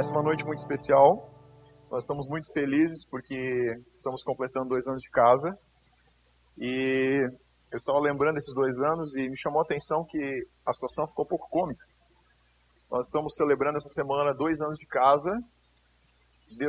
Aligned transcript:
Essa 0.00 0.14
é 0.14 0.16
uma 0.16 0.22
noite 0.22 0.46
muito 0.46 0.60
especial. 0.60 1.30
Nós 1.90 2.04
estamos 2.04 2.26
muito 2.26 2.50
felizes 2.54 3.04
porque 3.04 3.36
estamos 3.92 4.24
completando 4.24 4.70
dois 4.70 4.86
anos 4.86 5.02
de 5.02 5.10
casa. 5.10 5.54
E 6.56 7.22
eu 7.70 7.78
estava 7.78 7.98
lembrando 7.98 8.36
desses 8.36 8.54
dois 8.54 8.80
anos 8.80 9.14
e 9.14 9.28
me 9.28 9.36
chamou 9.36 9.60
a 9.60 9.62
atenção 9.62 10.02
que 10.08 10.46
a 10.64 10.72
situação 10.72 11.06
ficou 11.06 11.26
um 11.26 11.28
pouco 11.28 11.50
cômica. 11.50 11.84
Nós 12.90 13.08
estamos 13.08 13.34
celebrando 13.34 13.76
essa 13.76 13.90
semana 13.90 14.32
dois 14.32 14.62
anos 14.62 14.78
de 14.78 14.86
casa, 14.86 15.38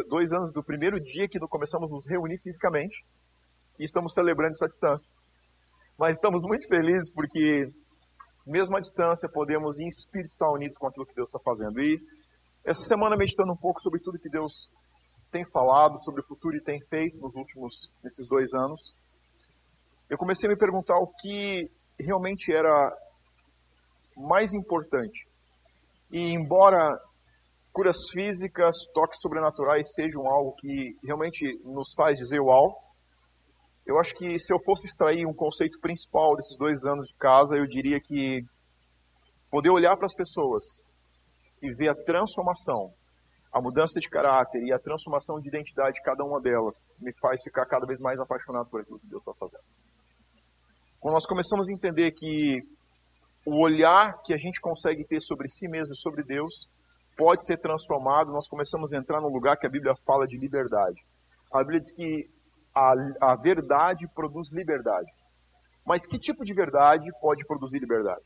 dois 0.10 0.34
anos 0.34 0.52
do 0.52 0.62
primeiro 0.62 1.00
dia 1.00 1.26
que 1.30 1.40
começamos 1.40 1.90
a 1.90 1.96
nos 1.96 2.06
reunir 2.10 2.38
fisicamente 2.40 2.98
e 3.80 3.86
estamos 3.86 4.14
celebrando 4.14 4.56
isso 4.56 4.66
à 4.66 4.68
distância. 4.68 5.10
Mas 5.98 6.18
estamos 6.18 6.44
muito 6.44 6.68
felizes 6.68 7.10
porque, 7.10 7.64
mesmo 8.46 8.76
à 8.76 8.82
distância, 8.82 9.30
podemos 9.30 9.80
em 9.80 9.88
espírito 9.88 10.32
estar 10.32 10.52
unidos 10.52 10.78
com 10.78 10.88
aquilo 10.88 11.06
que 11.06 11.16
Deus 11.16 11.30
está 11.30 11.40
fazendo. 11.40 11.80
E 11.80 11.98
essa 12.64 12.82
semana, 12.84 13.18
meditando 13.18 13.52
um 13.52 13.58
pouco 13.58 13.82
sobre 13.82 14.00
tudo 14.00 14.20
que 14.20 14.30
Deus 14.30 14.70
tem 15.32 15.44
falado, 15.46 16.02
sobre 16.04 16.22
o 16.22 16.28
futuro 16.28 16.56
e 16.56 16.62
tem 16.62 16.80
feito 16.88 17.18
nos 17.18 17.36
últimos, 17.36 17.92
nesses 18.04 18.28
dois 18.28 18.54
anos, 18.54 18.94
eu 20.10 20.18
comecei 20.18 20.48
a 20.48 20.52
me 20.52 20.58
perguntar 20.58 20.98
o 20.98 21.08
que 21.08 21.72
realmente 21.98 22.52
era 22.52 22.96
mais 24.16 24.54
importante. 24.54 25.26
E 26.12 26.34
embora 26.34 26.90
curas 27.72 28.10
físicas, 28.12 28.76
toques 28.94 29.22
sobrenaturais 29.22 29.94
sejam 29.94 30.28
algo 30.28 30.54
que 30.58 30.98
realmente 31.04 31.60
nos 31.64 31.94
faz 31.94 32.18
dizer 32.18 32.42
uau, 32.42 32.78
eu 33.86 33.98
acho 33.98 34.14
que 34.16 34.38
se 34.38 34.54
eu 34.54 34.60
fosse 34.60 34.86
extrair 34.86 35.26
um 35.26 35.34
conceito 35.34 35.80
principal 35.80 36.36
desses 36.36 36.58
dois 36.58 36.86
anos 36.86 37.08
de 37.08 37.16
casa, 37.16 37.56
eu 37.56 37.66
diria 37.66 38.00
que 38.00 38.44
poder 39.50 39.70
olhar 39.70 39.96
para 39.96 40.06
as 40.06 40.14
pessoas 40.14 40.86
e 41.62 41.72
ver 41.74 41.90
a 41.90 41.96
transformação, 41.96 42.94
a 43.52 43.62
mudança 43.62 44.00
de 44.00 44.10
caráter 44.10 44.64
e 44.64 44.72
a 44.72 44.80
transformação 44.80 45.40
de 45.40 45.48
identidade 45.48 45.96
de 45.96 46.04
cada 46.04 46.24
uma 46.24 46.40
delas 46.40 46.92
me 47.00 47.14
faz 47.14 47.42
ficar 47.44 47.66
cada 47.66 47.86
vez 47.86 48.00
mais 48.00 48.20
apaixonado 48.20 48.70
por 48.70 48.82
aquilo 48.82 49.00
que 49.00 49.08
Deus 49.08 49.22
está 49.22 49.34
fazendo. 49.34 49.64
Quando 51.00 51.16
nós 51.16 51.26
começamos 51.26 51.70
a 51.70 51.74
entender 51.74 52.12
que 52.12 52.64
o 53.46 53.60
olhar 53.62 54.22
que 54.22 54.34
a 54.34 54.38
gente 54.38 54.62
consegue 54.62 55.04
ter 55.04 55.20
sobre 55.20 55.50
si 55.50 55.68
mesmo 55.68 55.94
e 55.94 55.98
sobre 55.98 56.24
Deus 56.24 56.70
pode 57.18 57.46
ser 57.46 57.58
transformado, 57.58 58.32
nós 58.32 58.48
começamos 58.48 58.94
a 58.94 58.98
entrar 58.98 59.20
num 59.20 59.28
lugar 59.28 59.58
que 59.58 59.66
a 59.66 59.70
Bíblia 59.70 59.96
fala 60.06 60.28
de 60.28 60.38
liberdade. 60.38 61.02
A 61.52 61.60
Bíblia 61.60 61.80
diz 61.80 61.92
que 61.92 62.30
a, 62.74 62.94
a 63.20 63.36
verdade 63.36 64.08
produz 64.08 64.50
liberdade. 64.52 65.12
Mas 65.86 66.06
que 66.06 66.20
tipo 66.20 66.46
de 66.46 66.54
verdade 66.54 67.10
pode 67.20 67.46
produzir 67.46 67.80
liberdade? 67.80 68.24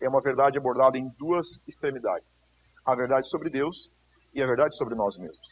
É 0.00 0.08
uma 0.08 0.20
verdade 0.20 0.58
abordada 0.58 0.98
em 0.98 1.08
duas 1.18 1.66
extremidades: 1.68 2.42
a 2.84 2.94
verdade 2.94 3.28
sobre 3.28 3.50
Deus 3.50 3.90
e 4.34 4.42
a 4.42 4.46
verdade 4.46 4.76
sobre 4.76 4.94
nós 4.94 5.16
mesmos. 5.16 5.48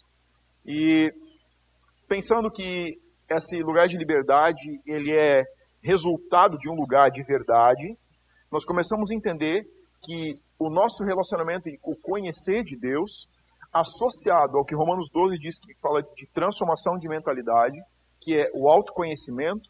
E 0.64 1.12
pensando 2.08 2.50
que 2.50 2.98
esse 3.30 3.62
lugar 3.62 3.88
de 3.88 3.96
liberdade 3.96 4.80
ele 4.86 5.16
é 5.16 5.44
resultado 5.82 6.56
de 6.58 6.70
um 6.70 6.74
lugar 6.74 7.10
de 7.10 7.22
verdade, 7.22 7.96
nós 8.50 8.64
começamos 8.64 9.10
a 9.10 9.14
entender 9.14 9.66
que 10.02 10.34
o 10.58 10.70
nosso 10.70 11.04
relacionamento 11.04 11.68
e 11.68 11.78
o 11.84 11.96
conhecer 12.00 12.62
de 12.64 12.76
Deus, 12.76 13.28
associado 13.72 14.56
ao 14.56 14.64
que 14.64 14.74
Romanos 14.74 15.10
12 15.12 15.38
diz 15.38 15.58
que 15.58 15.74
fala 15.80 16.02
de 16.02 16.26
transformação 16.32 16.96
de 16.96 17.08
mentalidade, 17.08 17.78
que 18.20 18.34
é 18.34 18.50
o 18.54 18.68
autoconhecimento, 18.68 19.68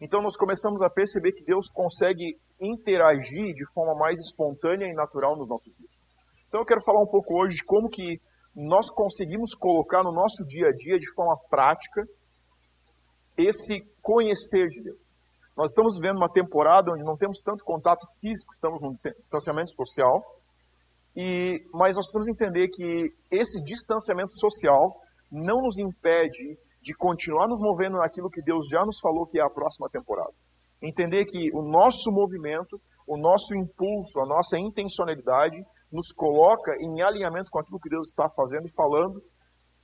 então 0.00 0.20
nós 0.20 0.36
começamos 0.36 0.82
a 0.82 0.90
perceber 0.90 1.32
que 1.32 1.44
Deus 1.44 1.68
consegue 1.68 2.36
interagir 2.60 3.54
de 3.54 3.64
forma 3.72 3.94
mais 3.94 4.18
espontânea 4.18 4.86
e 4.86 4.94
natural 4.94 5.36
nos 5.36 5.48
nossos. 5.48 5.72
Então 6.52 6.60
eu 6.60 6.66
quero 6.66 6.82
falar 6.82 7.00
um 7.00 7.06
pouco 7.06 7.34
hoje 7.34 7.56
de 7.56 7.64
como 7.64 7.88
que 7.88 8.20
nós 8.54 8.90
conseguimos 8.90 9.54
colocar 9.54 10.02
no 10.02 10.12
nosso 10.12 10.44
dia 10.44 10.68
a 10.68 10.70
dia 10.70 11.00
de 11.00 11.10
forma 11.14 11.34
prática 11.48 12.06
esse 13.38 13.80
conhecer 14.02 14.68
de 14.68 14.82
Deus. 14.82 15.00
Nós 15.56 15.70
estamos 15.70 15.98
vivendo 15.98 16.18
uma 16.18 16.30
temporada 16.30 16.92
onde 16.92 17.04
não 17.04 17.16
temos 17.16 17.40
tanto 17.40 17.64
contato 17.64 18.06
físico, 18.20 18.52
estamos 18.52 18.82
num 18.82 18.92
distanciamento 18.92 19.70
social, 19.70 20.22
e, 21.16 21.66
mas 21.72 21.96
nós 21.96 22.04
precisamos 22.04 22.28
entender 22.28 22.68
que 22.68 23.14
esse 23.30 23.58
distanciamento 23.64 24.38
social 24.38 25.00
não 25.30 25.62
nos 25.62 25.78
impede 25.78 26.58
de 26.82 26.94
continuar 26.94 27.48
nos 27.48 27.60
movendo 27.60 27.96
naquilo 27.96 28.28
que 28.28 28.42
Deus 28.42 28.68
já 28.68 28.84
nos 28.84 29.00
falou 29.00 29.26
que 29.26 29.38
é 29.38 29.42
a 29.42 29.48
próxima 29.48 29.88
temporada. 29.88 30.34
Entender 30.82 31.24
que 31.24 31.50
o 31.54 31.62
nosso 31.62 32.12
movimento, 32.12 32.78
o 33.08 33.16
nosso 33.16 33.54
impulso, 33.54 34.20
a 34.20 34.26
nossa 34.26 34.58
intencionalidade 34.58 35.64
nos 35.92 36.10
coloca 36.10 36.74
em 36.80 37.02
alinhamento 37.02 37.50
com 37.50 37.58
aquilo 37.58 37.78
que 37.78 37.90
Deus 37.90 38.08
está 38.08 38.28
fazendo 38.28 38.66
e 38.66 38.72
falando, 38.72 39.22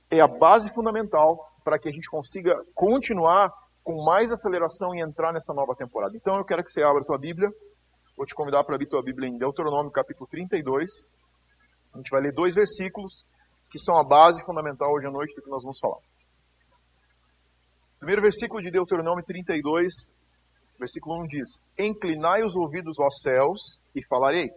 é 0.09 0.19
a 0.19 0.27
base 0.27 0.73
fundamental 0.73 1.47
para 1.63 1.77
que 1.77 1.87
a 1.87 1.91
gente 1.91 2.09
consiga 2.09 2.55
continuar 2.73 3.49
com 3.83 4.03
mais 4.03 4.31
aceleração 4.31 4.93
e 4.95 5.01
entrar 5.01 5.31
nessa 5.31 5.53
nova 5.53 5.75
temporada. 5.75 6.17
Então 6.17 6.35
eu 6.37 6.43
quero 6.43 6.63
que 6.63 6.71
você 6.71 6.81
abra 6.81 7.01
a 7.01 7.05
tua 7.05 7.17
Bíblia. 7.17 7.49
Vou 8.17 8.25
te 8.25 8.33
convidar 8.33 8.63
para 8.63 8.75
abrir 8.75 8.87
tua 8.87 9.03
Bíblia 9.03 9.29
em 9.29 9.37
Deuteronômio 9.37 9.91
capítulo 9.91 10.27
32. 10.27 11.07
A 11.93 11.97
gente 11.97 12.09
vai 12.09 12.21
ler 12.21 12.33
dois 12.33 12.55
versículos 12.55 13.23
que 13.71 13.79
são 13.79 13.97
a 13.97 14.03
base 14.03 14.43
fundamental 14.43 14.91
hoje 14.91 15.07
à 15.07 15.11
noite 15.11 15.35
do 15.35 15.43
que 15.43 15.49
nós 15.49 15.61
vamos 15.61 15.79
falar. 15.79 15.99
Primeiro 17.99 18.21
versículo 18.21 18.61
de 18.61 18.71
Deuteronômio 18.71 19.23
32, 19.23 19.93
versículo 20.79 21.21
1 21.23 21.27
diz: 21.27 21.63
Inclinai 21.77 22.43
os 22.43 22.55
ouvidos 22.55 22.99
aos 22.99 23.21
céus 23.21 23.79
e 23.93 24.03
falarei, 24.05 24.49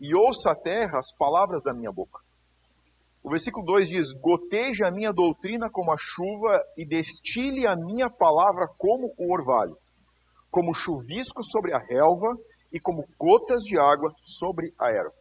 e 0.00 0.14
ouça 0.14 0.50
a 0.52 0.54
terra 0.54 0.98
as 0.98 1.12
palavras 1.12 1.62
da 1.62 1.72
minha 1.72 1.92
boca. 1.92 2.20
O 3.22 3.30
versículo 3.30 3.66
2 3.66 3.88
diz: 3.88 4.12
Goteje 4.12 4.84
a 4.84 4.90
minha 4.90 5.12
doutrina 5.12 5.68
como 5.68 5.92
a 5.92 5.96
chuva 5.98 6.62
e 6.76 6.86
destile 6.86 7.66
a 7.66 7.74
minha 7.74 8.08
palavra 8.08 8.66
como 8.78 9.12
o 9.18 9.32
orvalho, 9.32 9.76
como 10.50 10.74
chuvisco 10.74 11.42
sobre 11.42 11.74
a 11.74 11.78
relva 11.78 12.36
e 12.72 12.78
como 12.78 13.04
gotas 13.18 13.64
de 13.64 13.78
água 13.78 14.14
sobre 14.22 14.72
a 14.78 14.90
erva. 14.90 15.12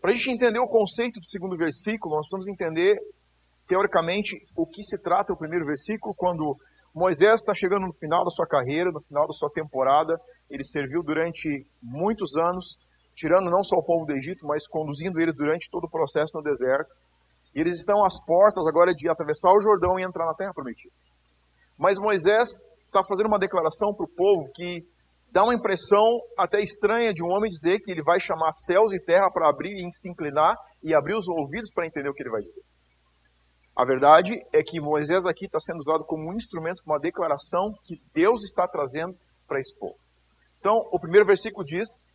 Para 0.00 0.12
a 0.12 0.14
gente 0.14 0.30
entender 0.30 0.60
o 0.60 0.68
conceito 0.68 1.20
do 1.20 1.28
segundo 1.28 1.56
versículo, 1.56 2.14
nós 2.14 2.28
precisamos 2.28 2.48
entender, 2.48 2.98
teoricamente, 3.66 4.36
o 4.56 4.64
que 4.64 4.82
se 4.82 4.96
trata 4.96 5.32
o 5.32 5.36
primeiro 5.36 5.66
versículo, 5.66 6.14
quando 6.14 6.54
Moisés 6.94 7.40
está 7.40 7.52
chegando 7.52 7.86
no 7.86 7.92
final 7.92 8.24
da 8.24 8.30
sua 8.30 8.46
carreira, 8.46 8.90
no 8.92 9.02
final 9.02 9.26
da 9.26 9.32
sua 9.32 9.50
temporada, 9.50 10.18
ele 10.48 10.64
serviu 10.64 11.02
durante 11.02 11.66
muitos 11.82 12.36
anos, 12.36 12.78
tirando 13.18 13.50
não 13.50 13.64
só 13.64 13.76
o 13.76 13.82
povo 13.82 14.06
do 14.06 14.12
Egito, 14.12 14.46
mas 14.46 14.68
conduzindo 14.68 15.20
eles 15.20 15.34
durante 15.34 15.68
todo 15.68 15.84
o 15.84 15.90
processo 15.90 16.36
no 16.36 16.42
deserto. 16.42 16.94
E 17.52 17.60
eles 17.60 17.76
estão 17.76 18.04
às 18.04 18.24
portas 18.24 18.64
agora 18.68 18.94
de 18.94 19.08
atravessar 19.08 19.50
o 19.50 19.60
Jordão 19.60 19.98
e 19.98 20.04
entrar 20.04 20.24
na 20.24 20.34
terra 20.34 20.54
prometida. 20.54 20.94
Mas 21.76 21.98
Moisés 21.98 22.62
está 22.86 23.02
fazendo 23.02 23.26
uma 23.26 23.38
declaração 23.38 23.92
para 23.92 24.04
o 24.04 24.08
povo 24.08 24.48
que 24.54 24.86
dá 25.32 25.42
uma 25.42 25.54
impressão 25.54 26.20
até 26.36 26.62
estranha 26.62 27.12
de 27.12 27.24
um 27.24 27.30
homem 27.30 27.50
dizer 27.50 27.80
que 27.80 27.90
ele 27.90 28.02
vai 28.02 28.20
chamar 28.20 28.52
céus 28.52 28.92
e 28.92 29.00
terra 29.00 29.28
para 29.32 29.48
abrir 29.48 29.74
e 29.74 29.92
se 29.94 30.08
inclinar 30.08 30.56
e 30.80 30.94
abrir 30.94 31.16
os 31.16 31.26
ouvidos 31.26 31.72
para 31.72 31.86
entender 31.86 32.08
o 32.08 32.14
que 32.14 32.22
ele 32.22 32.30
vai 32.30 32.42
dizer. 32.42 32.62
A 33.74 33.84
verdade 33.84 34.40
é 34.52 34.62
que 34.62 34.80
Moisés 34.80 35.26
aqui 35.26 35.46
está 35.46 35.58
sendo 35.58 35.80
usado 35.80 36.04
como 36.04 36.30
um 36.30 36.34
instrumento, 36.34 36.82
uma 36.86 37.00
declaração 37.00 37.74
que 37.84 38.00
Deus 38.14 38.44
está 38.44 38.68
trazendo 38.68 39.16
para 39.46 39.60
esse 39.60 39.76
povo. 39.76 39.96
Então, 40.60 40.88
o 40.92 41.00
primeiro 41.00 41.26
versículo 41.26 41.64
diz: 41.64 42.06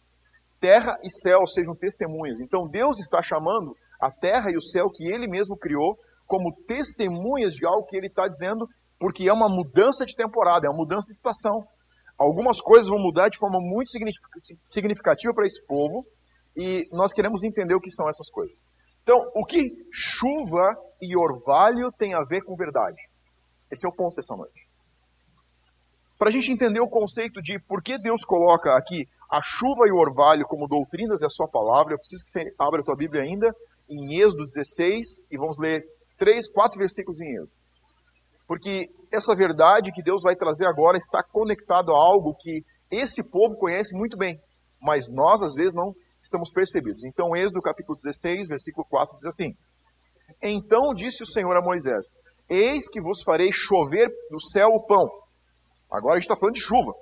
terra 0.63 0.97
e 1.03 1.11
céu 1.11 1.45
sejam 1.45 1.75
testemunhas. 1.75 2.39
Então 2.39 2.69
Deus 2.69 2.97
está 2.97 3.21
chamando 3.21 3.75
a 3.99 4.09
terra 4.09 4.49
e 4.49 4.55
o 4.55 4.61
céu 4.61 4.89
que 4.89 5.05
ele 5.05 5.27
mesmo 5.27 5.57
criou 5.57 5.99
como 6.25 6.55
testemunhas 6.65 7.53
de 7.53 7.65
algo 7.65 7.85
que 7.85 7.97
ele 7.97 8.07
está 8.07 8.29
dizendo, 8.29 8.65
porque 8.97 9.27
é 9.27 9.33
uma 9.33 9.49
mudança 9.49 10.05
de 10.05 10.15
temporada, 10.15 10.65
é 10.65 10.69
uma 10.69 10.77
mudança 10.77 11.07
de 11.07 11.15
estação. 11.15 11.67
Algumas 12.17 12.61
coisas 12.61 12.87
vão 12.87 12.97
mudar 12.97 13.27
de 13.27 13.37
forma 13.37 13.59
muito 13.59 13.91
significativa 14.63 15.33
para 15.33 15.45
esse 15.45 15.61
povo 15.65 16.05
e 16.55 16.87
nós 16.93 17.11
queremos 17.11 17.43
entender 17.43 17.75
o 17.75 17.81
que 17.81 17.91
são 17.91 18.09
essas 18.09 18.29
coisas. 18.29 18.63
Então, 19.01 19.17
o 19.35 19.43
que 19.43 19.69
chuva 19.91 20.77
e 21.01 21.17
orvalho 21.17 21.91
tem 21.91 22.13
a 22.13 22.23
ver 22.23 22.41
com 22.41 22.55
verdade? 22.55 22.95
Esse 23.69 23.85
é 23.85 23.89
o 23.89 23.93
ponto 23.93 24.15
dessa 24.15 24.33
noite. 24.33 24.65
Para 26.17 26.29
a 26.29 26.31
gente 26.31 26.53
entender 26.53 26.79
o 26.79 26.89
conceito 26.89 27.41
de 27.41 27.59
por 27.59 27.83
que 27.83 27.97
Deus 27.97 28.23
coloca 28.23 28.77
aqui 28.77 29.09
a 29.33 29.41
chuva 29.41 29.87
e 29.87 29.91
o 29.91 29.97
orvalho 29.97 30.45
como 30.45 30.67
doutrinas 30.67 31.23
é 31.23 31.25
a 31.25 31.29
sua 31.29 31.47
palavra. 31.47 31.95
Eu 31.95 31.97
preciso 31.97 32.23
que 32.23 32.29
você 32.29 32.53
abra 32.59 32.81
a 32.81 32.83
tua 32.83 32.95
Bíblia 32.95 33.23
ainda 33.23 33.51
em 33.89 34.21
Êxodo 34.21 34.43
16 34.43 35.25
e 35.31 35.37
vamos 35.37 35.57
ler 35.57 35.83
três, 36.19 36.47
quatro 36.47 36.77
versículos 36.77 37.19
em 37.19 37.33
Êxodo. 37.33 37.51
Porque 38.47 38.89
essa 39.11 39.35
verdade 39.35 39.91
que 39.91 40.03
Deus 40.03 40.21
vai 40.21 40.35
trazer 40.35 40.67
agora 40.67 40.99
está 40.99 41.23
conectado 41.23 41.91
a 41.91 41.97
algo 41.97 42.35
que 42.35 42.63
esse 42.91 43.23
povo 43.23 43.57
conhece 43.57 43.97
muito 43.97 44.15
bem, 44.15 44.39
mas 44.79 45.09
nós 45.09 45.41
às 45.41 45.55
vezes 45.55 45.73
não 45.73 45.95
estamos 46.21 46.51
percebidos. 46.51 47.03
Então, 47.03 47.35
Êxodo 47.35 47.59
capítulo 47.59 47.97
16, 47.97 48.47
versículo 48.47 48.85
4 48.87 49.17
diz 49.17 49.25
assim: 49.25 49.55
Então 50.43 50.93
disse 50.93 51.23
o 51.23 51.25
Senhor 51.25 51.57
a 51.57 51.61
Moisés: 51.61 52.17
Eis 52.47 52.87
que 52.87 53.01
vos 53.01 53.23
farei 53.23 53.51
chover 53.51 54.09
do 54.29 54.39
céu 54.39 54.69
o 54.69 54.85
pão. 54.85 55.09
Agora 55.91 56.13
a 56.13 56.17
gente 56.17 56.25
está 56.25 56.35
falando 56.35 56.53
de 56.53 56.61
chuva. 56.61 56.93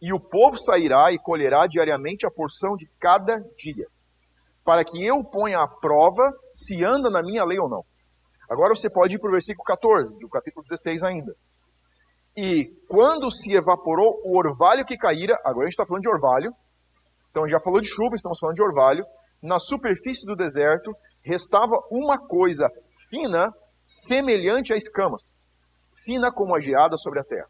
E 0.00 0.12
o 0.12 0.20
povo 0.20 0.58
sairá 0.58 1.12
e 1.12 1.18
colherá 1.18 1.66
diariamente 1.66 2.26
a 2.26 2.30
porção 2.30 2.76
de 2.76 2.86
cada 2.98 3.38
dia, 3.56 3.86
para 4.64 4.84
que 4.84 5.04
eu 5.04 5.22
ponha 5.22 5.60
à 5.60 5.68
prova 5.68 6.32
se 6.48 6.82
anda 6.84 7.10
na 7.10 7.22
minha 7.22 7.44
lei 7.44 7.58
ou 7.58 7.68
não. 7.68 7.84
Agora 8.48 8.74
você 8.74 8.90
pode 8.90 9.14
ir 9.14 9.18
para 9.18 9.28
o 9.28 9.32
versículo 9.32 9.64
14, 9.64 10.18
do 10.18 10.28
capítulo 10.28 10.64
16 10.64 11.02
ainda. 11.02 11.36
E 12.36 12.66
quando 12.88 13.30
se 13.30 13.52
evaporou 13.52 14.20
o 14.24 14.36
orvalho 14.38 14.84
que 14.84 14.96
caíra, 14.96 15.38
agora 15.44 15.64
a 15.64 15.66
gente 15.66 15.74
está 15.74 15.86
falando 15.86 16.02
de 16.02 16.08
orvalho, 16.08 16.52
então 17.30 17.48
já 17.48 17.60
falou 17.60 17.80
de 17.80 17.88
chuva, 17.88 18.14
estamos 18.14 18.38
falando 18.38 18.56
de 18.56 18.62
orvalho, 18.62 19.04
na 19.42 19.58
superfície 19.58 20.26
do 20.26 20.36
deserto 20.36 20.94
restava 21.22 21.78
uma 21.90 22.18
coisa 22.18 22.68
fina, 23.08 23.52
semelhante 23.86 24.72
a 24.72 24.76
escamas, 24.76 25.34
fina 26.04 26.32
como 26.32 26.54
a 26.54 26.60
geada 26.60 26.96
sobre 26.96 27.20
a 27.20 27.24
terra. 27.24 27.48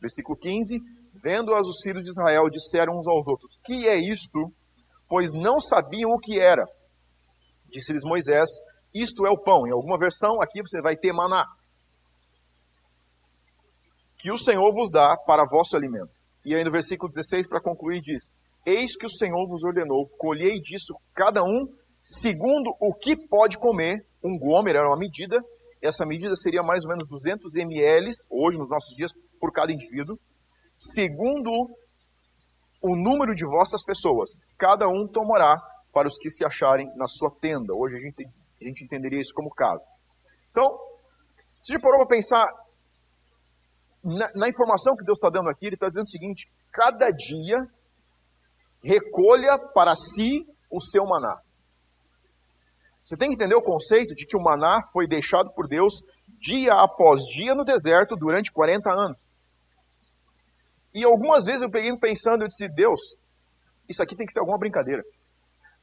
Versículo 0.00 0.36
15: 0.36 0.80
Vendo-as 1.22 1.66
os 1.66 1.80
filhos 1.80 2.04
de 2.04 2.10
Israel, 2.10 2.48
disseram 2.48 2.98
uns 2.98 3.06
aos 3.06 3.26
outros: 3.26 3.58
Que 3.64 3.88
é 3.88 3.96
isto? 3.96 4.52
Pois 5.08 5.32
não 5.32 5.60
sabiam 5.60 6.10
o 6.12 6.18
que 6.18 6.38
era. 6.38 6.64
Disse-lhes 7.66 8.04
Moisés: 8.04 8.48
Isto 8.94 9.26
é 9.26 9.30
o 9.30 9.38
pão. 9.38 9.66
Em 9.66 9.72
alguma 9.72 9.98
versão, 9.98 10.40
aqui 10.40 10.60
você 10.62 10.80
vai 10.80 10.96
ter 10.96 11.12
maná. 11.12 11.44
Que 14.18 14.30
o 14.30 14.38
Senhor 14.38 14.72
vos 14.72 14.90
dá 14.90 15.16
para 15.16 15.46
vosso 15.46 15.76
alimento. 15.76 16.10
E 16.44 16.54
aí 16.54 16.64
no 16.64 16.70
versículo 16.70 17.10
16, 17.10 17.48
para 17.48 17.60
concluir, 17.60 18.00
diz: 18.00 18.38
Eis 18.64 18.96
que 18.96 19.06
o 19.06 19.10
Senhor 19.10 19.46
vos 19.48 19.64
ordenou, 19.64 20.08
colhei 20.18 20.60
disso 20.60 20.94
cada 21.14 21.42
um 21.42 21.66
segundo 22.00 22.74
o 22.80 22.94
que 22.94 23.16
pode 23.16 23.58
comer. 23.58 24.06
Um 24.22 24.38
gomer 24.38 24.76
era 24.76 24.88
uma 24.88 24.98
medida. 24.98 25.42
Essa 25.80 26.04
medida 26.04 26.34
seria 26.36 26.62
mais 26.62 26.84
ou 26.84 26.90
menos 26.90 27.08
200 27.08 27.54
ml, 27.54 28.10
hoje 28.28 28.58
nos 28.58 28.68
nossos 28.68 28.94
dias, 28.96 29.12
por 29.38 29.52
cada 29.52 29.72
indivíduo 29.72 30.18
segundo 30.78 31.50
o 32.80 32.94
número 32.94 33.34
de 33.34 33.44
vossas 33.44 33.82
pessoas. 33.82 34.40
Cada 34.56 34.88
um 34.88 35.06
tomará 35.06 35.60
para 35.92 36.06
os 36.06 36.16
que 36.16 36.30
se 36.30 36.44
acharem 36.44 36.90
na 36.96 37.08
sua 37.08 37.30
tenda. 37.30 37.74
Hoje 37.74 37.96
a 37.96 38.00
gente, 38.00 38.28
a 38.60 38.64
gente 38.64 38.84
entenderia 38.84 39.20
isso 39.20 39.34
como 39.34 39.50
casa. 39.50 39.84
Então, 40.50 40.78
se 41.62 41.72
você 41.72 41.78
parou 41.78 41.98
para 41.98 42.16
pensar 42.16 42.46
na, 44.02 44.28
na, 44.34 44.48
informação 44.48 44.96
que 44.96 45.04
Deus 45.04 45.18
está 45.18 45.28
dando 45.28 45.50
aqui, 45.50 45.66
Ele 45.66 45.74
está 45.74 45.88
dizendo 45.88 46.06
o 46.06 46.10
seguinte: 46.10 46.48
cada 46.72 47.10
dia 47.10 47.66
recolha 48.82 49.58
para 49.58 49.96
si 49.96 50.46
o 50.70 50.80
seu 50.80 51.04
maná. 51.04 51.40
Você 53.02 53.16
tem 53.16 53.28
que 53.30 53.34
entender 53.34 53.54
o 53.54 53.62
conceito 53.62 54.14
de 54.14 54.26
que 54.26 54.36
o 54.36 54.42
maná 54.42 54.82
foi 54.92 55.06
deixado 55.06 55.50
por 55.52 55.66
Deus 55.66 56.04
dia 56.40 56.74
após 56.74 57.24
dia 57.24 57.54
no 57.54 57.64
deserto 57.64 58.14
durante 58.14 58.52
40 58.52 58.90
anos. 58.90 59.27
E 60.98 61.04
algumas 61.04 61.44
vezes 61.44 61.62
eu 61.62 61.70
peguei 61.70 61.96
pensando, 61.96 62.42
eu 62.42 62.48
disse, 62.48 62.68
Deus, 62.68 63.00
isso 63.88 64.02
aqui 64.02 64.16
tem 64.16 64.26
que 64.26 64.32
ser 64.32 64.40
alguma 64.40 64.58
brincadeira. 64.58 65.04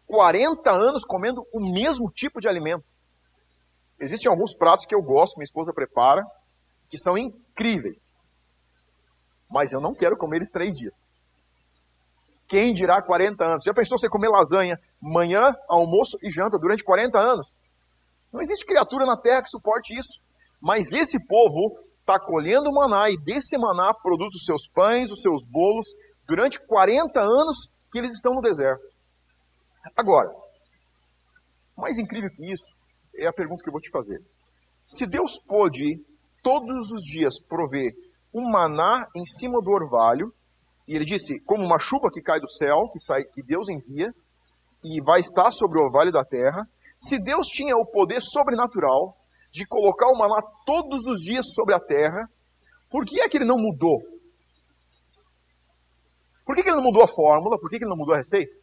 40 0.08 0.70
anos 0.70 1.06
comendo 1.06 1.48
o 1.54 1.60
mesmo 1.62 2.12
tipo 2.12 2.42
de 2.42 2.50
alimento. 2.50 2.84
Existem 3.98 4.30
alguns 4.30 4.54
pratos 4.54 4.86
que 4.86 4.94
eu 4.94 5.02
gosto, 5.02 5.38
minha 5.38 5.46
esposa 5.46 5.72
prepara, 5.72 6.22
que 6.90 6.98
são 6.98 7.18
incríveis. 7.18 8.14
Mas 9.50 9.72
eu 9.72 9.80
não 9.80 9.96
quero 9.96 10.18
comer 10.18 10.40
eles 10.40 10.50
três 10.50 10.78
dias. 10.78 11.02
Quem 12.46 12.74
dirá 12.74 13.02
40 13.02 13.42
anos? 13.42 13.64
Já 13.64 13.74
pensou 13.74 13.98
você 13.98 14.10
comer 14.10 14.28
lasanha 14.28 14.78
manhã, 15.00 15.56
almoço 15.70 16.18
e 16.22 16.30
janta 16.30 16.60
durante 16.60 16.84
40 16.84 17.18
anos? 17.18 17.48
Não 18.34 18.42
existe 18.42 18.66
criatura 18.66 19.06
na 19.06 19.16
terra 19.16 19.42
que 19.42 19.50
suporte 19.50 19.98
isso. 19.98 20.20
Mas 20.60 20.92
esse 20.92 21.26
povo 21.26 21.80
está 22.06 22.20
colhendo 22.20 22.72
maná 22.72 23.10
e 23.10 23.18
desse 23.18 23.58
maná 23.58 23.92
produz 23.92 24.36
os 24.36 24.46
seus 24.46 24.68
pães, 24.68 25.12
os 25.12 25.22
seus 25.22 25.48
bolos, 25.48 25.88
durante 26.28 26.60
40 26.60 27.20
anos 27.20 27.68
que 27.92 27.98
eles 27.98 28.14
estão 28.14 28.36
no 28.36 28.42
deserto. 28.42 28.86
Agora, 29.98 30.32
mais 31.76 31.98
incrível 31.98 32.30
que 32.30 32.52
isso 32.52 32.72
é 33.16 33.26
a 33.26 33.34
pergunta 33.34 33.64
que 33.64 33.70
eu 33.70 33.74
vou 33.74 33.82
te 33.82 33.90
fazer. 33.90 34.22
Se 34.86 35.08
Deus 35.08 35.40
pôde 35.40 36.00
todos 36.44 36.92
os 36.92 37.02
dias 37.04 37.40
prover 37.40 37.92
um 38.32 38.52
maná 38.52 39.08
em 39.16 39.26
cima 39.26 39.60
do 39.60 39.72
orvalho, 39.72 40.32
e 40.88 40.96
ele 40.96 41.06
disse, 41.06 41.40
como 41.40 41.66
uma 41.66 41.80
chuva 41.80 42.12
que 42.12 42.22
cai 42.22 42.40
do 42.40 42.48
céu, 42.48 42.88
que, 42.94 43.00
sai, 43.00 43.24
que 43.24 43.42
Deus 43.42 43.68
envia, 43.68 44.14
e 44.84 45.02
vai 45.02 45.22
estar 45.22 45.50
sobre 45.50 45.80
o 45.80 45.84
orvalho 45.84 46.12
da 46.12 46.24
terra, 46.24 46.70
se 47.00 47.18
Deus 47.18 47.48
tinha 47.48 47.76
o 47.76 47.86
poder 47.86 48.22
sobrenatural 48.22 49.18
de 49.56 49.66
colocar 49.66 50.08
o 50.08 50.18
maná 50.18 50.42
todos 50.66 51.08
os 51.08 51.22
dias 51.22 51.54
sobre 51.54 51.74
a 51.74 51.80
terra, 51.80 52.30
por 52.90 53.06
que 53.06 53.22
é 53.22 53.30
que 53.30 53.38
ele 53.38 53.46
não 53.46 53.58
mudou? 53.58 54.02
Por 56.46 56.54
que, 56.54 56.62
que 56.62 56.68
ele 56.68 56.76
não 56.76 56.84
mudou 56.84 57.02
a 57.02 57.08
fórmula? 57.08 57.58
Por 57.58 57.70
que, 57.70 57.78
que 57.78 57.86
ele 57.86 57.90
não 57.90 57.96
mudou 57.96 58.14
a 58.14 58.18
receita? 58.18 58.54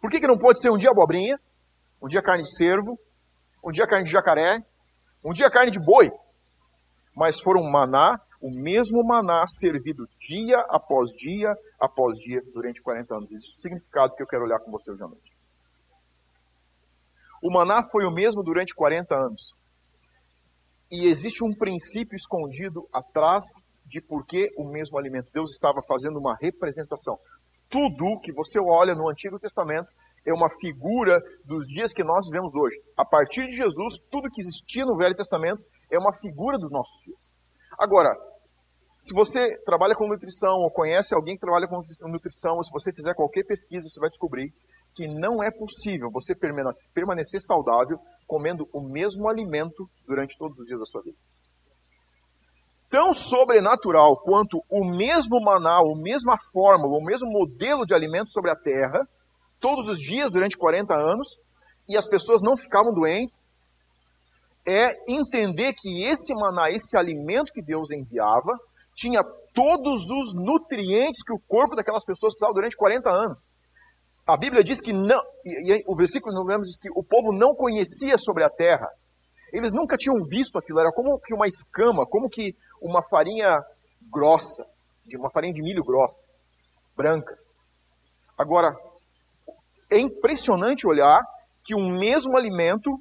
Por 0.00 0.10
que, 0.10 0.18
que 0.18 0.26
não 0.26 0.38
pode 0.38 0.60
ser 0.60 0.70
um 0.70 0.78
dia 0.78 0.90
abobrinha, 0.90 1.38
um 2.02 2.08
dia 2.08 2.22
carne 2.22 2.44
de 2.44 2.56
cervo, 2.56 2.98
um 3.62 3.70
dia 3.70 3.86
carne 3.86 4.06
de 4.06 4.10
jacaré, 4.10 4.64
um 5.22 5.34
dia 5.34 5.50
carne 5.50 5.70
de 5.70 5.78
boi? 5.78 6.10
Mas 7.14 7.38
for 7.38 7.58
um 7.58 7.70
maná, 7.70 8.18
o 8.40 8.50
mesmo 8.50 9.04
maná 9.04 9.46
servido 9.46 10.08
dia 10.18 10.58
após 10.70 11.10
dia 11.10 11.54
após 11.78 12.18
dia 12.18 12.42
durante 12.54 12.80
40 12.80 13.14
anos. 13.14 13.30
Isso 13.30 13.52
é 13.52 13.58
o 13.58 13.60
significado 13.60 14.14
que 14.14 14.22
eu 14.22 14.26
quero 14.26 14.44
olhar 14.44 14.58
com 14.60 14.70
você 14.70 14.90
hoje 14.90 15.02
à 15.02 15.06
noite. 15.06 15.36
O 17.42 17.52
maná 17.52 17.82
foi 17.82 18.06
o 18.06 18.10
mesmo 18.10 18.42
durante 18.42 18.74
40 18.74 19.14
anos. 19.14 19.58
E 20.90 21.06
existe 21.06 21.44
um 21.44 21.54
princípio 21.54 22.16
escondido 22.16 22.88
atrás 22.92 23.44
de 23.84 24.00
por 24.00 24.24
que 24.26 24.48
o 24.56 24.64
mesmo 24.64 24.98
alimento. 24.98 25.30
Deus 25.32 25.50
estava 25.52 25.82
fazendo 25.82 26.18
uma 26.18 26.36
representação. 26.40 27.18
Tudo 27.68 28.20
que 28.20 28.32
você 28.32 28.58
olha 28.58 28.94
no 28.94 29.08
Antigo 29.08 29.38
Testamento 29.38 29.88
é 30.26 30.32
uma 30.32 30.50
figura 30.50 31.22
dos 31.44 31.66
dias 31.66 31.92
que 31.92 32.04
nós 32.04 32.26
vivemos 32.26 32.54
hoje. 32.54 32.80
A 32.96 33.04
partir 33.04 33.46
de 33.46 33.56
Jesus, 33.56 33.98
tudo 34.10 34.30
que 34.30 34.40
existia 34.40 34.84
no 34.84 34.96
Velho 34.96 35.14
Testamento 35.14 35.62
é 35.90 35.98
uma 35.98 36.12
figura 36.12 36.58
dos 36.58 36.70
nossos 36.70 37.02
dias. 37.04 37.30
Agora, 37.78 38.14
se 38.98 39.14
você 39.14 39.54
trabalha 39.64 39.94
com 39.94 40.08
nutrição 40.08 40.58
ou 40.58 40.70
conhece 40.70 41.14
alguém 41.14 41.34
que 41.34 41.40
trabalha 41.40 41.68
com 41.68 41.82
nutrição, 42.08 42.56
ou 42.56 42.64
se 42.64 42.72
você 42.72 42.92
fizer 42.92 43.14
qualquer 43.14 43.44
pesquisa, 43.44 43.88
você 43.88 44.00
vai 44.00 44.10
descobrir 44.10 44.52
que 44.98 45.06
não 45.06 45.40
é 45.40 45.48
possível 45.48 46.10
você 46.10 46.34
permanecer 46.34 47.40
saudável 47.40 48.00
comendo 48.26 48.68
o 48.72 48.80
mesmo 48.80 49.28
alimento 49.28 49.88
durante 50.04 50.36
todos 50.36 50.58
os 50.58 50.66
dias 50.66 50.80
da 50.80 50.86
sua 50.86 51.02
vida. 51.02 51.16
Tão 52.90 53.12
sobrenatural 53.12 54.16
quanto 54.16 54.60
o 54.68 54.84
mesmo 54.84 55.40
maná, 55.40 55.76
a 55.76 55.96
mesma 55.96 56.36
fórmula, 56.52 56.98
o 56.98 57.04
mesmo 57.04 57.30
modelo 57.30 57.86
de 57.86 57.94
alimento 57.94 58.32
sobre 58.32 58.50
a 58.50 58.56
terra, 58.56 59.00
todos 59.60 59.86
os 59.86 60.00
dias 60.00 60.32
durante 60.32 60.58
40 60.58 60.92
anos, 60.92 61.38
e 61.88 61.96
as 61.96 62.08
pessoas 62.08 62.42
não 62.42 62.56
ficavam 62.56 62.92
doentes, 62.92 63.46
é 64.66 64.90
entender 65.06 65.74
que 65.74 66.02
esse 66.02 66.34
maná, 66.34 66.72
esse 66.72 66.96
alimento 66.96 67.52
que 67.52 67.62
Deus 67.62 67.92
enviava, 67.92 68.58
tinha 68.96 69.22
todos 69.54 70.10
os 70.10 70.34
nutrientes 70.34 71.22
que 71.22 71.32
o 71.32 71.40
corpo 71.46 71.76
daquelas 71.76 72.04
pessoas 72.04 72.32
precisava 72.32 72.52
durante 72.52 72.76
40 72.76 73.08
anos. 73.08 73.48
A 74.28 74.36
Bíblia 74.36 74.62
diz 74.62 74.78
que 74.78 74.92
não, 74.92 75.22
e 75.42 75.82
o 75.86 75.96
versículo 75.96 76.34
não 76.34 76.44
lembro 76.44 76.66
diz 76.66 76.76
que 76.76 76.90
o 76.90 77.02
povo 77.02 77.32
não 77.32 77.54
conhecia 77.54 78.18
sobre 78.18 78.44
a 78.44 78.50
terra. 78.50 78.86
Eles 79.50 79.72
nunca 79.72 79.96
tinham 79.96 80.22
visto 80.22 80.58
aquilo, 80.58 80.78
era 80.78 80.92
como 80.92 81.18
que 81.18 81.32
uma 81.32 81.48
escama, 81.48 82.04
como 82.04 82.28
que 82.28 82.54
uma 82.78 83.00
farinha 83.00 83.64
grossa, 84.12 84.66
de 85.06 85.16
uma 85.16 85.30
farinha 85.30 85.54
de 85.54 85.62
milho 85.62 85.82
grossa, 85.82 86.28
branca. 86.94 87.38
Agora, 88.36 88.76
é 89.90 89.98
impressionante 89.98 90.86
olhar 90.86 91.22
que 91.64 91.74
um 91.74 91.88
mesmo 91.98 92.36
alimento 92.36 93.00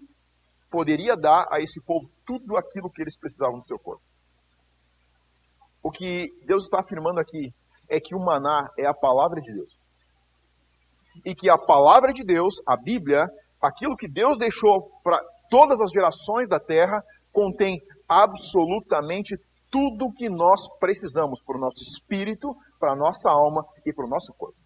poderia 0.72 1.18
dar 1.18 1.46
a 1.52 1.60
esse 1.60 1.82
povo 1.82 2.10
tudo 2.26 2.56
aquilo 2.56 2.90
que 2.90 3.02
eles 3.02 3.18
precisavam 3.18 3.58
no 3.58 3.66
seu 3.66 3.78
corpo. 3.78 4.02
O 5.84 5.92
que 5.92 6.34
Deus 6.46 6.64
está 6.64 6.80
afirmando 6.80 7.20
aqui 7.20 7.54
é 7.90 8.00
que 8.00 8.16
o 8.16 8.20
maná 8.20 8.72
é 8.78 8.86
a 8.86 8.94
palavra 8.94 9.42
de 9.42 9.52
Deus 9.52 9.77
e 11.26 11.36
que 11.36 11.50
a 11.50 11.58
palavra 11.58 12.12
de 12.14 12.24
Deus, 12.24 12.62
a 12.66 12.76
Bíblia, 12.76 13.28
aquilo 13.62 13.98
que 13.98 14.08
Deus 14.08 14.38
deixou 14.38 14.92
para 15.04 15.20
todas 15.50 15.82
as 15.82 15.92
gerações 15.92 16.48
da 16.48 16.60
terra, 16.60 17.04
contém 17.32 17.82
absolutamente 18.08 19.38
tudo 19.70 20.06
o 20.06 20.14
que 20.14 20.30
nós 20.30 20.68
precisamos 20.80 21.42
para 21.42 21.58
o 21.58 21.60
nosso 21.60 21.84
espírito, 21.84 22.56
para 22.80 22.94
a 22.94 22.96
nossa 22.96 23.30
alma 23.30 23.66
e 23.86 23.94
para 23.94 24.06
o 24.06 24.10
nosso 24.10 24.34
corpo. 24.34 24.58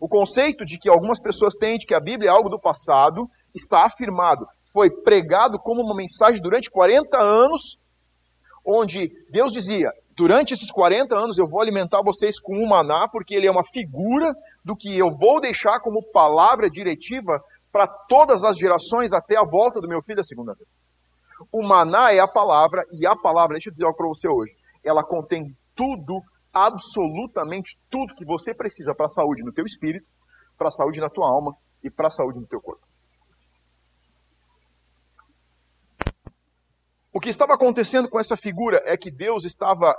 O 0.00 0.08
conceito 0.08 0.64
de 0.64 0.78
que 0.78 0.88
algumas 0.88 1.20
pessoas 1.20 1.54
têm 1.54 1.76
de 1.76 1.86
que 1.86 1.94
a 1.94 2.00
Bíblia 2.00 2.30
é 2.30 2.32
algo 2.32 2.48
do 2.48 2.58
passado 2.58 3.28
está 3.54 3.84
afirmado. 3.84 4.46
Foi 4.72 4.90
pregado 4.90 5.58
como 5.58 5.82
uma 5.82 5.94
mensagem 5.94 6.40
durante 6.40 6.70
40 6.70 7.18
anos, 7.18 7.78
onde 8.64 9.10
Deus 9.30 9.52
dizia: 9.52 9.90
durante 10.18 10.52
esses 10.52 10.68
40 10.72 11.16
anos 11.16 11.38
eu 11.38 11.46
vou 11.46 11.60
alimentar 11.60 12.02
vocês 12.02 12.40
com 12.40 12.56
um 12.56 12.66
maná, 12.66 13.06
porque 13.06 13.36
ele 13.36 13.46
é 13.46 13.50
uma 13.50 13.62
figura 13.62 14.34
do 14.64 14.74
que 14.74 14.98
eu 14.98 15.14
vou 15.16 15.40
deixar 15.40 15.78
como 15.78 16.02
palavra 16.02 16.68
diretiva 16.68 17.40
para 17.70 17.86
todas 17.86 18.42
as 18.42 18.58
gerações 18.58 19.12
até 19.12 19.36
a 19.36 19.44
volta 19.44 19.80
do 19.80 19.86
meu 19.86 20.02
filho 20.02 20.20
a 20.20 20.24
segunda 20.24 20.54
vez. 20.54 20.76
O 21.52 21.62
maná 21.62 22.12
é 22.12 22.18
a 22.18 22.26
palavra, 22.26 22.84
e 22.90 23.06
a 23.06 23.14
palavra, 23.14 23.54
deixa 23.54 23.68
eu 23.68 23.72
dizer 23.72 23.84
algo 23.84 23.96
para 23.96 24.08
você 24.08 24.26
hoje, 24.26 24.56
ela 24.82 25.04
contém 25.04 25.56
tudo, 25.76 26.20
absolutamente 26.52 27.78
tudo 27.88 28.16
que 28.16 28.24
você 28.24 28.52
precisa 28.52 28.92
para 28.92 29.06
a 29.06 29.10
saúde 29.10 29.44
no 29.44 29.52
teu 29.52 29.64
espírito, 29.64 30.06
para 30.58 30.66
a 30.66 30.72
saúde 30.72 30.98
na 30.98 31.08
tua 31.08 31.28
alma 31.28 31.54
e 31.80 31.88
para 31.88 32.08
a 32.08 32.10
saúde 32.10 32.40
no 32.40 32.46
teu 32.48 32.60
corpo. 32.60 32.82
O 37.12 37.20
que 37.20 37.28
estava 37.28 37.54
acontecendo 37.54 38.08
com 38.08 38.18
essa 38.18 38.36
figura 38.36 38.82
é 38.84 38.96
que 38.96 39.12
Deus 39.12 39.44
estava 39.44 39.96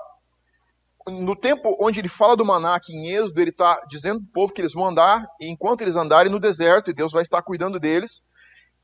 no 1.08 1.36
tempo 1.36 1.76
onde 1.80 2.00
ele 2.00 2.08
fala 2.08 2.36
do 2.36 2.46
maná 2.46 2.76
aqui 2.76 2.94
em 2.94 3.08
Êxodo, 3.08 3.40
ele 3.40 3.52
está 3.52 3.82
dizendo 3.88 4.22
para 4.22 4.30
o 4.30 4.34
povo 4.34 4.54
que 4.54 4.62
eles 4.62 4.74
vão 4.74 4.86
andar, 4.86 5.26
e 5.40 5.50
enquanto 5.50 5.82
eles 5.82 5.96
andarem 5.96 6.32
no 6.32 6.40
deserto, 6.40 6.90
e 6.90 6.94
Deus 6.94 7.12
vai 7.12 7.22
estar 7.22 7.42
cuidando 7.42 7.80
deles, 7.80 8.22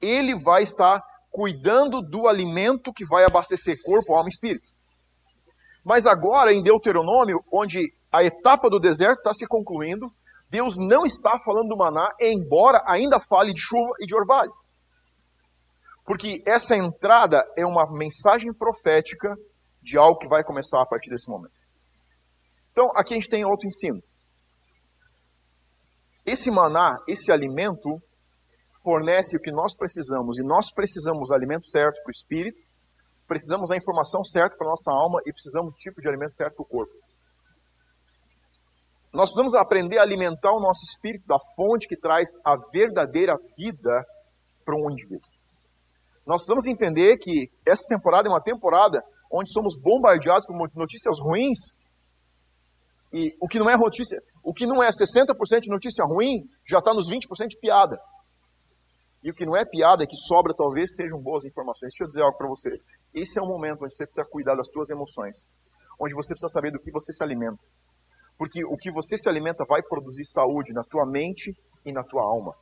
ele 0.02 0.38
vai 0.38 0.64
estar 0.64 1.04
cuidando 1.32 2.02
do 2.02 2.28
alimento 2.28 2.94
que 2.94 3.06
vai 3.06 3.26
abastecer 3.26 3.82
corpo, 3.84 4.14
alma 4.14 4.30
e 4.30 4.32
espírito. 4.32 4.66
Mas 5.84 6.08
agora, 6.08 6.54
em 6.54 6.64
Deuteronômio, 6.64 7.44
onde 7.52 7.94
a 8.12 8.24
etapa 8.24 8.70
do 8.70 8.80
deserto 8.80 9.20
está 9.20 9.34
se 9.34 9.46
concluindo, 9.46 10.12
Deus 10.50 10.78
não 10.78 11.06
está 11.06 11.38
falando 11.40 11.70
do 11.70 11.78
maná, 11.78 12.10
embora 12.20 12.82
ainda 12.88 13.20
fale 13.20 13.54
de 13.54 13.60
chuva 13.60 13.92
e 14.00 14.06
de 14.06 14.16
orvalho. 14.16 14.54
Porque 16.06 16.42
essa 16.46 16.76
entrada 16.76 17.46
é 17.58 17.66
uma 17.66 17.92
mensagem 17.92 18.54
profética 18.54 19.36
de 19.82 19.98
algo 19.98 20.20
que 20.20 20.28
vai 20.28 20.44
começar 20.44 20.82
a 20.82 20.86
partir 20.86 21.10
desse 21.10 21.30
momento. 21.30 21.65
Então, 22.76 22.92
aqui 22.94 23.14
a 23.14 23.16
gente 23.16 23.30
tem 23.30 23.46
outro 23.46 23.66
ensino. 23.66 24.04
Esse 26.26 26.52
maná, 26.52 27.02
esse 27.08 27.32
alimento, 27.32 28.02
fornece 28.84 29.38
o 29.38 29.40
que 29.40 29.50
nós 29.50 29.74
precisamos, 29.74 30.38
e 30.38 30.44
nós 30.44 30.74
precisamos 30.74 31.30
do 31.30 31.34
alimento 31.34 31.70
certo 31.70 31.96
para 32.04 32.10
o 32.10 32.12
espírito, 32.12 32.60
precisamos 33.26 33.70
da 33.70 33.78
informação 33.78 34.26
certa 34.26 34.58
para 34.58 34.68
a 34.68 34.72
nossa 34.72 34.92
alma 34.92 35.22
e 35.26 35.32
precisamos 35.32 35.74
do 35.74 35.78
tipo 35.78 36.02
de 36.02 36.08
alimento 36.10 36.34
certo 36.34 36.56
para 36.56 36.64
o 36.64 36.68
corpo. 36.68 36.94
Nós 39.14 39.30
precisamos 39.30 39.56
aprender 39.56 39.98
a 39.98 40.02
alimentar 40.02 40.52
o 40.52 40.60
nosso 40.60 40.84
espírito 40.84 41.26
da 41.26 41.40
fonte 41.56 41.88
que 41.88 41.96
traz 41.96 42.32
a 42.44 42.58
verdadeira 42.58 43.38
vida 43.58 44.06
para 44.66 44.76
um 44.76 44.92
indivíduo. 44.92 45.30
Nós 46.26 46.42
precisamos 46.42 46.68
entender 46.68 47.18
que 47.20 47.50
essa 47.66 47.88
temporada 47.88 48.28
é 48.28 48.32
uma 48.32 48.44
temporada 48.44 49.02
onde 49.32 49.50
somos 49.50 49.78
bombardeados 49.78 50.46
por 50.46 50.70
notícias 50.76 51.22
ruins 51.22 51.74
e 53.14 53.36
o 53.40 53.48
que 53.48 53.60
não 53.60 53.70
é 53.70 53.78
notícia, 53.78 54.22
o 54.44 54.54
que 54.54 54.66
não 54.66 54.82
é 54.82 54.90
60% 54.90 55.62
de 55.62 55.70
notícia 55.70 56.04
ruim, 56.06 56.44
já 56.68 56.80
está 56.80 56.94
nos 56.94 57.10
20% 57.10 57.48
de 57.48 57.58
piada. 57.58 58.00
E 59.24 59.32
o 59.32 59.34
que 59.34 59.46
não 59.46 59.56
é 59.56 59.66
piada, 59.66 60.04
é 60.04 60.08
que 60.08 60.18
sobra 60.18 60.54
talvez 60.54 60.96
sejam 60.96 61.20
boas 61.20 61.46
informações. 61.46 61.92
Deixa 61.92 62.04
eu 62.04 62.08
dizer 62.08 62.22
algo 62.22 62.38
para 62.38 62.48
você. 62.48 62.80
Esse 63.14 63.40
é 63.40 63.42
o 63.42 63.48
momento 63.48 63.84
onde 63.84 63.96
você 63.96 64.06
precisa 64.06 64.28
cuidar 64.30 64.56
das 64.56 64.68
suas 64.68 64.90
emoções. 64.90 65.48
Onde 66.00 66.14
você 66.14 66.34
precisa 66.34 66.52
saber 66.52 66.72
do 66.72 66.80
que 66.80 66.92
você 66.92 67.12
se 67.12 67.24
alimenta. 67.24 67.58
Porque 68.38 68.64
o 68.66 68.78
que 68.78 68.92
você 68.92 69.18
se 69.18 69.28
alimenta 69.28 69.66
vai 69.66 69.82
produzir 69.82 70.26
saúde 70.26 70.74
na 70.74 70.84
tua 70.84 71.06
mente 71.06 71.58
e 71.86 71.92
na 71.92 72.04
tua 72.04 72.22
alma. 72.22 72.54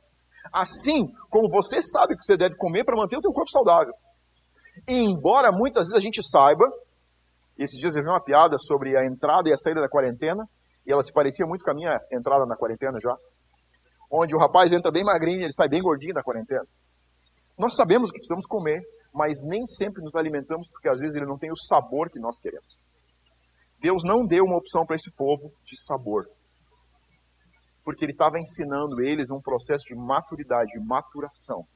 Assim 0.52 1.08
como 1.28 1.50
você 1.50 1.82
sabe 1.82 2.14
o 2.14 2.16
que 2.16 2.24
você 2.24 2.36
deve 2.36 2.56
comer 2.56 2.84
para 2.84 2.96
manter 2.96 3.16
o 3.18 3.20
teu 3.20 3.32
corpo 3.32 3.50
saudável. 3.50 3.92
E 4.88 5.02
embora 5.02 5.50
muitas 5.52 5.88
vezes 5.88 5.96
a 5.96 6.00
gente 6.00 6.22
saiba 6.22 6.64
esses 7.58 7.78
dias 7.78 7.96
eu 7.96 8.02
vi 8.02 8.08
uma 8.08 8.20
piada 8.20 8.58
sobre 8.58 8.96
a 8.96 9.04
entrada 9.04 9.48
e 9.48 9.52
a 9.52 9.56
saída 9.56 9.80
da 9.80 9.88
quarentena, 9.88 10.48
e 10.86 10.92
ela 10.92 11.02
se 11.02 11.12
parecia 11.12 11.46
muito 11.46 11.64
com 11.64 11.70
a 11.70 11.74
minha 11.74 12.00
entrada 12.10 12.44
na 12.46 12.56
quarentena 12.56 12.98
já. 13.00 13.16
Onde 14.10 14.34
o 14.34 14.38
rapaz 14.38 14.72
entra 14.72 14.90
bem 14.90 15.04
magrinho 15.04 15.40
e 15.40 15.44
ele 15.44 15.52
sai 15.52 15.68
bem 15.68 15.82
gordinho 15.82 16.14
da 16.14 16.22
quarentena. 16.22 16.66
Nós 17.58 17.74
sabemos 17.74 18.10
que 18.10 18.18
precisamos 18.18 18.46
comer, 18.46 18.82
mas 19.12 19.40
nem 19.42 19.64
sempre 19.64 20.02
nos 20.02 20.16
alimentamos 20.16 20.68
porque 20.68 20.88
às 20.88 20.98
vezes 20.98 21.14
ele 21.14 21.26
não 21.26 21.38
tem 21.38 21.52
o 21.52 21.56
sabor 21.56 22.10
que 22.10 22.18
nós 22.18 22.40
queremos. 22.40 22.76
Deus 23.80 24.02
não 24.02 24.26
deu 24.26 24.44
uma 24.44 24.56
opção 24.56 24.84
para 24.84 24.96
esse 24.96 25.10
povo 25.10 25.52
de 25.64 25.80
sabor. 25.80 26.26
Porque 27.84 28.04
ele 28.04 28.12
estava 28.12 28.40
ensinando 28.40 29.00
eles 29.00 29.30
um 29.30 29.40
processo 29.40 29.84
de 29.84 29.94
maturidade, 29.94 30.72
de 30.72 30.86
maturação, 30.86 31.66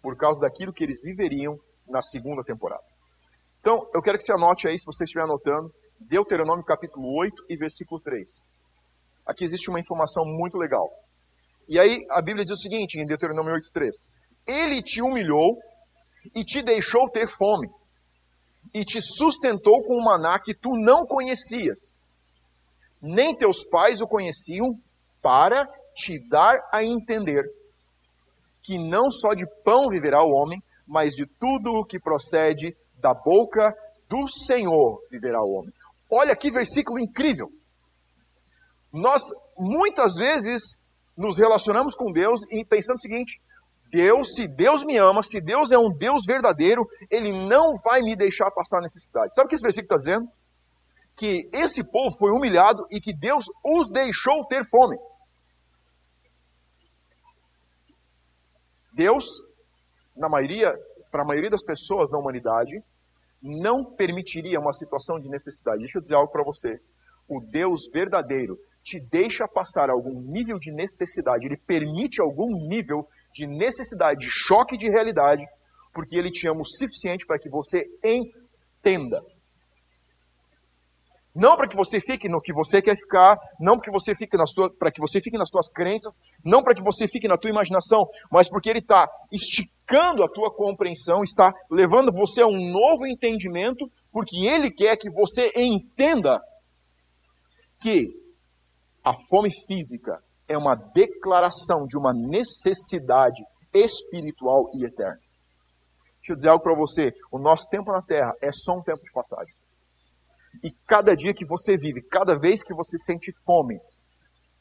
por 0.00 0.16
causa 0.16 0.40
daquilo 0.40 0.72
que 0.72 0.84
eles 0.84 1.02
viveriam 1.02 1.58
na 1.86 2.00
segunda 2.00 2.42
temporada. 2.42 2.84
Então, 3.60 3.88
eu 3.92 4.00
quero 4.00 4.16
que 4.16 4.24
você 4.24 4.32
anote 4.32 4.68
aí, 4.68 4.78
se 4.78 4.86
você 4.86 5.04
estiver 5.04 5.24
anotando, 5.24 5.72
Deuteronômio 6.00 6.64
capítulo 6.64 7.12
8 7.18 7.46
e 7.48 7.56
versículo 7.56 8.00
3. 8.00 8.40
Aqui 9.26 9.44
existe 9.44 9.68
uma 9.68 9.80
informação 9.80 10.24
muito 10.24 10.56
legal. 10.56 10.88
E 11.68 11.78
aí 11.78 12.06
a 12.10 12.22
Bíblia 12.22 12.44
diz 12.44 12.58
o 12.58 12.62
seguinte, 12.62 12.98
em 12.98 13.06
Deuteronômio 13.06 13.54
8, 13.54 13.70
3. 13.72 13.96
Ele 14.46 14.82
te 14.82 15.02
humilhou 15.02 15.58
e 16.34 16.44
te 16.44 16.62
deixou 16.62 17.10
ter 17.10 17.26
fome, 17.28 17.68
e 18.72 18.84
te 18.84 19.00
sustentou 19.00 19.82
com 19.82 19.98
um 19.98 20.04
maná 20.04 20.38
que 20.38 20.54
tu 20.54 20.70
não 20.76 21.06
conhecias, 21.06 21.94
nem 23.00 23.34
teus 23.34 23.64
pais 23.64 24.00
o 24.00 24.06
conheciam, 24.06 24.78
para 25.22 25.66
te 25.94 26.18
dar 26.28 26.58
a 26.72 26.84
entender 26.84 27.44
que 28.62 28.78
não 28.78 29.10
só 29.10 29.34
de 29.34 29.46
pão 29.64 29.88
viverá 29.88 30.22
o 30.22 30.30
homem, 30.30 30.62
mas 30.86 31.14
de 31.14 31.26
tudo 31.26 31.72
o 31.72 31.84
que 31.84 31.98
procede 31.98 32.76
da 33.00 33.14
boca 33.14 33.76
do 34.08 34.26
Senhor 34.26 35.00
viverá 35.10 35.42
o 35.42 35.52
homem. 35.52 35.72
Olha 36.10 36.34
que 36.34 36.50
versículo 36.50 36.98
incrível. 36.98 37.50
Nós 38.92 39.22
muitas 39.56 40.16
vezes 40.16 40.78
nos 41.16 41.36
relacionamos 41.36 41.94
com 41.94 42.12
Deus 42.12 42.42
e 42.50 42.64
pensando 42.64 42.96
o 42.96 43.02
seguinte: 43.02 43.40
Deus, 43.90 44.34
se 44.34 44.46
Deus 44.46 44.84
me 44.84 44.96
ama, 44.96 45.22
se 45.22 45.40
Deus 45.40 45.70
é 45.70 45.78
um 45.78 45.90
Deus 45.90 46.24
verdadeiro, 46.26 46.88
Ele 47.10 47.46
não 47.46 47.76
vai 47.76 48.00
me 48.00 48.16
deixar 48.16 48.50
passar 48.50 48.80
necessidade. 48.80 49.34
Sabe 49.34 49.46
o 49.46 49.48
que 49.48 49.54
esse 49.54 49.62
versículo 49.62 49.86
está 49.86 49.96
dizendo? 49.96 50.30
Que 51.16 51.48
esse 51.52 51.82
povo 51.82 52.16
foi 52.16 52.30
humilhado 52.30 52.86
e 52.90 53.00
que 53.00 53.12
Deus 53.12 53.46
os 53.64 53.90
deixou 53.90 54.44
ter 54.46 54.64
fome. 54.64 54.96
Deus, 58.92 59.26
na 60.16 60.28
maioria 60.28 60.74
para 61.10 61.22
a 61.22 61.26
maioria 61.26 61.50
das 61.50 61.64
pessoas 61.64 62.10
da 62.10 62.18
humanidade, 62.18 62.82
não 63.42 63.84
permitiria 63.84 64.60
uma 64.60 64.72
situação 64.72 65.18
de 65.18 65.28
necessidade. 65.28 65.80
Deixa 65.80 65.98
eu 65.98 66.02
dizer 66.02 66.14
algo 66.14 66.32
para 66.32 66.44
você. 66.44 66.80
O 67.28 67.40
Deus 67.40 67.88
verdadeiro 67.92 68.58
te 68.82 68.98
deixa 68.98 69.46
passar 69.46 69.90
algum 69.90 70.20
nível 70.20 70.58
de 70.58 70.72
necessidade, 70.72 71.46
ele 71.46 71.58
permite 71.58 72.22
algum 72.22 72.56
nível 72.66 73.06
de 73.34 73.46
necessidade, 73.46 74.20
de 74.20 74.30
choque 74.30 74.78
de 74.78 74.88
realidade, 74.88 75.44
porque 75.92 76.16
ele 76.16 76.30
te 76.30 76.48
ama 76.48 76.62
o 76.62 76.64
suficiente 76.64 77.26
para 77.26 77.38
que 77.38 77.50
você 77.50 77.84
entenda 78.02 79.22
não 81.38 81.56
para 81.56 81.68
que 81.68 81.76
você 81.76 82.00
fique 82.00 82.28
no 82.28 82.40
que 82.40 82.52
você 82.52 82.82
quer 82.82 82.96
ficar, 82.96 83.38
não 83.60 83.78
que 83.78 83.92
você 83.92 84.12
fique 84.12 84.36
nas 84.36 84.52
tuas, 84.52 84.72
para 84.76 84.90
que 84.90 85.00
você 85.00 85.20
fique 85.20 85.38
nas 85.38 85.48
tuas 85.48 85.68
crenças, 85.68 86.18
não 86.44 86.64
para 86.64 86.74
que 86.74 86.82
você 86.82 87.06
fique 87.06 87.28
na 87.28 87.38
tua 87.38 87.48
imaginação, 87.48 88.08
mas 88.28 88.48
porque 88.48 88.68
ele 88.68 88.80
está 88.80 89.08
esticando 89.30 90.24
a 90.24 90.28
tua 90.28 90.52
compreensão, 90.52 91.22
está 91.22 91.54
levando 91.70 92.12
você 92.12 92.42
a 92.42 92.46
um 92.48 92.72
novo 92.72 93.06
entendimento, 93.06 93.88
porque 94.10 94.48
ele 94.48 94.68
quer 94.68 94.96
que 94.96 95.08
você 95.08 95.52
entenda 95.54 96.40
que 97.80 98.10
a 99.04 99.14
fome 99.28 99.52
física 99.64 100.20
é 100.48 100.58
uma 100.58 100.74
declaração 100.74 101.86
de 101.86 101.96
uma 101.96 102.12
necessidade 102.12 103.44
espiritual 103.72 104.72
e 104.74 104.84
eterna. 104.84 105.20
Deixa 106.16 106.32
eu 106.32 106.34
dizer 106.34 106.48
algo 106.48 106.64
para 106.64 106.74
você: 106.74 107.14
o 107.30 107.38
nosso 107.38 107.70
tempo 107.70 107.92
na 107.92 108.02
Terra 108.02 108.34
é 108.42 108.50
só 108.50 108.76
um 108.76 108.82
tempo 108.82 109.04
de 109.04 109.12
passagem. 109.12 109.54
E 110.62 110.70
cada 110.86 111.14
dia 111.14 111.34
que 111.34 111.44
você 111.44 111.76
vive, 111.76 112.02
cada 112.02 112.36
vez 112.36 112.62
que 112.62 112.74
você 112.74 112.98
sente 112.98 113.32
fome, 113.44 113.80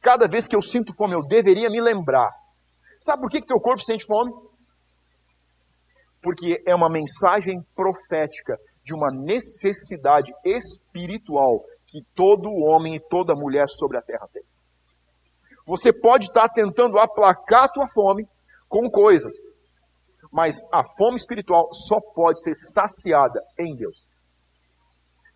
cada 0.01 0.27
vez 0.27 0.47
que 0.47 0.55
eu 0.55 0.61
sinto 0.61 0.93
fome, 0.93 1.13
eu 1.13 1.23
deveria 1.23 1.69
me 1.69 1.81
lembrar. 1.81 2.31
Sabe 2.99 3.21
por 3.21 3.29
que, 3.29 3.41
que 3.41 3.47
teu 3.47 3.59
corpo 3.59 3.81
sente 3.81 4.05
fome? 4.05 4.31
Porque 6.21 6.61
é 6.65 6.75
uma 6.75 6.89
mensagem 6.89 7.65
profética 7.75 8.59
de 8.83 8.93
uma 8.93 9.09
necessidade 9.09 10.33
espiritual 10.43 11.63
que 11.87 12.03
todo 12.15 12.49
homem 12.49 12.95
e 12.95 12.99
toda 12.99 13.35
mulher 13.35 13.69
sobre 13.69 13.97
a 13.97 14.01
terra 14.01 14.27
tem. 14.31 14.43
Você 15.65 15.91
pode 15.91 16.27
estar 16.27 16.49
tentando 16.49 16.97
aplacar 16.97 17.63
a 17.63 17.69
tua 17.69 17.87
fome 17.87 18.27
com 18.69 18.89
coisas, 18.89 19.33
mas 20.31 20.61
a 20.71 20.83
fome 20.83 21.15
espiritual 21.15 21.73
só 21.73 21.99
pode 21.99 22.41
ser 22.41 22.55
saciada 22.55 23.41
em 23.57 23.75
Deus 23.75 24.06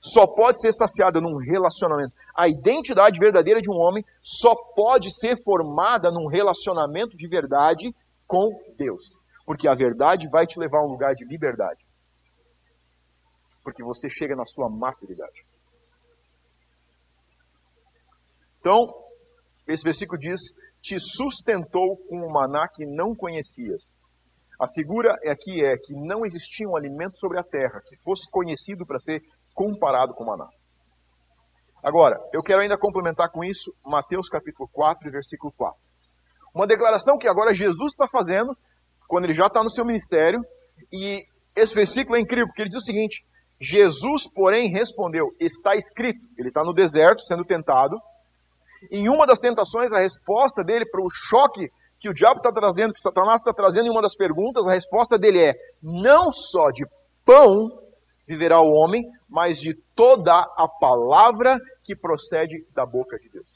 só 0.01 0.25
pode 0.25 0.59
ser 0.59 0.73
saciada 0.73 1.21
num 1.21 1.37
relacionamento. 1.37 2.13
A 2.35 2.47
identidade 2.47 3.19
verdadeira 3.19 3.61
de 3.61 3.69
um 3.69 3.75
homem 3.75 4.03
só 4.23 4.55
pode 4.55 5.11
ser 5.11 5.41
formada 5.43 6.09
num 6.09 6.25
relacionamento 6.25 7.15
de 7.15 7.27
verdade 7.27 7.95
com 8.25 8.49
Deus. 8.75 9.19
Porque 9.45 9.67
a 9.67 9.75
verdade 9.75 10.27
vai 10.27 10.47
te 10.47 10.59
levar 10.59 10.79
a 10.79 10.85
um 10.85 10.89
lugar 10.89 11.13
de 11.13 11.23
liberdade. 11.23 11.85
Porque 13.63 13.83
você 13.83 14.09
chega 14.09 14.35
na 14.35 14.45
sua 14.45 14.67
maturidade. 14.67 15.45
Então, 18.59 18.91
esse 19.67 19.83
versículo 19.83 20.19
diz: 20.19 20.41
Te 20.81 20.99
sustentou 20.99 21.97
com 22.09 22.25
um 22.25 22.31
maná 22.31 22.67
que 22.67 22.87
não 22.87 23.15
conhecias. 23.15 23.95
A 24.59 24.67
figura 24.67 25.13
aqui 25.25 25.63
é 25.63 25.77
que 25.77 25.93
não 25.93 26.25
existia 26.25 26.67
um 26.67 26.75
alimento 26.75 27.19
sobre 27.19 27.39
a 27.39 27.43
terra 27.43 27.81
que 27.85 27.95
fosse 27.97 28.29
conhecido 28.29 28.85
para 28.85 28.99
ser 28.99 29.23
comparado 29.61 30.15
com 30.15 30.23
o 30.23 30.27
maná. 30.27 30.49
Agora, 31.83 32.19
eu 32.33 32.41
quero 32.41 32.61
ainda 32.61 32.79
complementar 32.79 33.29
com 33.29 33.43
isso 33.43 33.71
Mateus 33.85 34.27
capítulo 34.27 34.67
4, 34.73 35.11
versículo 35.11 35.53
4. 35.55 35.77
Uma 36.53 36.65
declaração 36.65 37.15
que 37.15 37.27
agora 37.27 37.53
Jesus 37.53 37.91
está 37.91 38.07
fazendo, 38.07 38.57
quando 39.07 39.25
ele 39.25 39.35
já 39.35 39.45
está 39.45 39.63
no 39.63 39.69
seu 39.69 39.85
ministério, 39.85 40.41
e 40.91 41.23
esse 41.55 41.75
versículo 41.75 42.17
é 42.17 42.19
incrível, 42.19 42.47
porque 42.47 42.63
ele 42.63 42.69
diz 42.69 42.81
o 42.81 42.85
seguinte: 42.85 43.23
Jesus, 43.59 44.27
porém, 44.27 44.71
respondeu: 44.71 45.27
Está 45.39 45.75
escrito. 45.75 46.19
Ele 46.39 46.47
está 46.47 46.63
no 46.63 46.73
deserto 46.73 47.21
sendo 47.21 47.45
tentado. 47.45 47.95
Em 48.91 49.09
uma 49.09 49.27
das 49.27 49.39
tentações, 49.39 49.93
a 49.93 49.99
resposta 49.99 50.63
dele 50.63 50.89
para 50.89 51.03
o 51.03 51.09
choque 51.11 51.69
que 51.99 52.09
o 52.09 52.13
diabo 52.15 52.37
está 52.37 52.51
trazendo, 52.51 52.93
que 52.93 52.99
Satanás 52.99 53.41
está 53.41 53.53
trazendo 53.53 53.87
em 53.87 53.91
uma 53.91 54.01
das 54.01 54.15
perguntas, 54.15 54.67
a 54.67 54.73
resposta 54.73 55.19
dele 55.19 55.39
é: 55.39 55.55
Não 55.83 56.31
só 56.31 56.71
de 56.71 56.83
pão 57.23 57.69
viverá 58.31 58.61
o 58.61 58.71
homem, 58.71 59.03
mas 59.27 59.59
de 59.59 59.73
toda 59.93 60.33
a 60.33 60.65
palavra 60.65 61.59
que 61.83 61.93
procede 61.93 62.65
da 62.73 62.85
boca 62.85 63.19
de 63.19 63.27
Deus. 63.29 63.47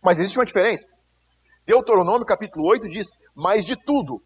Mas 0.00 0.20
existe 0.20 0.38
uma 0.38 0.46
diferença. 0.46 0.88
Deuteronômio 1.66 2.24
capítulo 2.24 2.64
8 2.68 2.86
diz, 2.86 3.08
mais 3.34 3.66
de 3.66 3.74
tudo. 3.74 4.22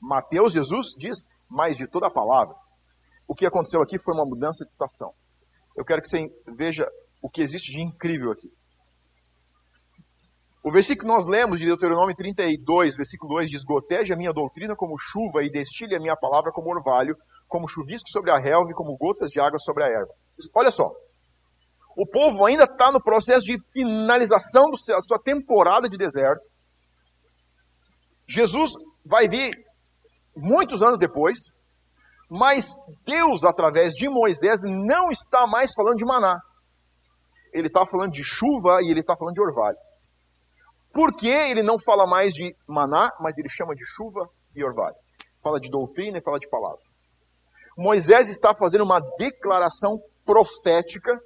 Mateus, 0.00 0.52
Jesus, 0.52 0.94
diz, 0.96 1.28
mais 1.50 1.76
de 1.76 1.88
toda 1.88 2.06
a 2.06 2.10
palavra. 2.10 2.54
O 3.26 3.34
que 3.34 3.46
aconteceu 3.46 3.82
aqui 3.82 3.98
foi 3.98 4.14
uma 4.14 4.24
mudança 4.24 4.64
de 4.64 4.70
estação. 4.70 5.12
Eu 5.76 5.84
quero 5.84 6.00
que 6.00 6.08
você 6.08 6.30
veja 6.46 6.88
o 7.20 7.28
que 7.28 7.42
existe 7.42 7.72
de 7.72 7.80
incrível 7.80 8.30
aqui. 8.30 8.48
O 10.62 10.70
versículo 10.70 11.08
que 11.08 11.14
nós 11.14 11.26
lemos 11.26 11.58
de 11.58 11.66
Deuteronômio 11.66 12.14
32, 12.14 12.94
versículo 12.94 13.34
2 13.34 13.50
diz: 13.50 13.64
Goteje 13.64 14.12
a 14.12 14.16
minha 14.16 14.32
doutrina 14.32 14.76
como 14.76 14.96
chuva 14.96 15.42
e 15.42 15.50
destile 15.50 15.96
a 15.96 16.00
minha 16.00 16.16
palavra 16.16 16.52
como 16.52 16.70
orvalho, 16.70 17.16
como 17.52 17.68
chuvisco 17.68 18.08
sobre 18.08 18.30
a 18.30 18.38
relva 18.38 18.70
e 18.70 18.74
como 18.74 18.96
gotas 18.96 19.30
de 19.30 19.38
água 19.38 19.58
sobre 19.58 19.84
a 19.84 19.88
erva. 19.88 20.10
Olha 20.54 20.70
só, 20.70 20.90
o 21.94 22.06
povo 22.10 22.46
ainda 22.46 22.64
está 22.64 22.90
no 22.90 22.98
processo 22.98 23.44
de 23.44 23.58
finalização 23.70 24.70
da 24.70 25.02
sua 25.02 25.18
temporada 25.22 25.86
de 25.86 25.98
deserto. 25.98 26.42
Jesus 28.26 28.70
vai 29.04 29.28
vir 29.28 29.52
muitos 30.34 30.82
anos 30.82 30.98
depois, 30.98 31.52
mas 32.30 32.74
Deus, 33.04 33.44
através 33.44 33.92
de 33.92 34.08
Moisés, 34.08 34.62
não 34.64 35.10
está 35.10 35.46
mais 35.46 35.74
falando 35.74 35.96
de 35.96 36.06
maná. 36.06 36.40
Ele 37.52 37.66
está 37.66 37.84
falando 37.84 38.12
de 38.12 38.24
chuva 38.24 38.80
e 38.82 38.90
ele 38.90 39.00
está 39.00 39.14
falando 39.14 39.34
de 39.34 39.42
orvalho. 39.42 39.76
Por 40.90 41.14
que 41.14 41.28
ele 41.28 41.62
não 41.62 41.78
fala 41.78 42.06
mais 42.06 42.32
de 42.32 42.56
maná, 42.66 43.10
mas 43.20 43.36
ele 43.36 43.50
chama 43.50 43.74
de 43.74 43.84
chuva 43.84 44.26
e 44.56 44.64
orvalho? 44.64 44.96
Fala 45.42 45.60
de 45.60 45.70
doutrina 45.70 46.16
e 46.16 46.22
fala 46.22 46.38
de 46.38 46.48
palavra. 46.48 46.91
Moisés 47.76 48.28
está 48.28 48.54
fazendo 48.54 48.84
uma 48.84 49.00
declaração 49.18 50.02
profética 50.24 51.20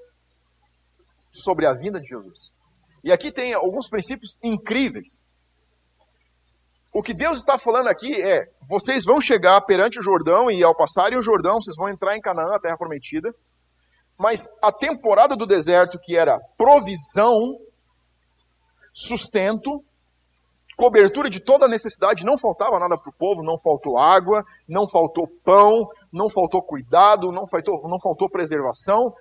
sobre 1.31 1.67
a 1.67 1.73
vinda 1.73 2.01
de 2.01 2.09
Jesus. 2.09 2.39
E 3.05 3.13
aqui 3.13 3.31
tem 3.31 3.55
alguns 3.55 3.89
princípios 3.89 4.39
incríveis. 4.43 5.23
O 6.93 7.03
que 7.03 7.13
Deus 7.13 7.39
está 7.39 7.59
falando 7.59 7.89
aqui 7.89 8.21
é: 8.23 8.49
vocês 8.69 9.05
vão 9.05 9.21
chegar 9.21 9.61
perante 9.61 9.99
o 9.99 10.03
Jordão 10.03 10.51
e 10.51 10.63
ao 10.63 10.75
passarem 10.75 11.19
o 11.19 11.23
Jordão, 11.23 11.61
vocês 11.61 11.77
vão 11.77 11.89
entrar 11.89 12.17
em 12.17 12.21
Canaã, 12.21 12.55
a 12.55 12.59
terra 12.59 12.79
prometida. 12.79 13.35
Mas 14.19 14.49
a 14.63 14.73
temporada 14.73 15.37
do 15.37 15.45
deserto, 15.45 15.99
que 15.99 16.17
era 16.17 16.41
provisão, 16.57 17.59
sustento, 18.95 19.85
cobertura 20.75 21.29
de 21.29 21.39
toda 21.39 21.69
necessidade, 21.69 22.25
não 22.25 22.39
faltava 22.39 22.79
nada 22.79 22.97
para 22.97 23.11
o 23.11 23.15
povo, 23.15 23.43
não 23.43 23.59
faltou 23.59 23.99
água, 23.99 24.43
não 24.67 24.89
faltou 24.89 25.29
pão, 25.45 25.89
não 26.17 26.31
faltou 26.31 26.63
cuidado, 26.63 27.31
não 27.31 27.47
faltou, 27.47 27.87
não 27.87 28.01
faltou 28.01 28.31
preservação, 28.31 29.15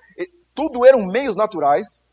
tudo 0.53 0.85
eram 0.85 1.05
meios 1.05 1.35
naturais. 1.35 2.03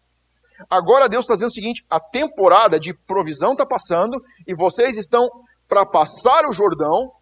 Agora 0.69 1.09
Deus 1.09 1.25
está 1.25 1.35
dizendo 1.35 1.51
o 1.51 1.55
seguinte: 1.55 1.87
a 1.89 2.01
temporada 2.01 2.81
de 2.81 2.93
provisão 2.93 3.53
está 3.53 3.65
passando 3.65 4.21
e 4.47 4.55
vocês 4.55 4.97
estão 4.97 5.29
para 5.69 5.87
passar 5.87 6.45
o 6.47 6.53
Jordão 6.53 7.13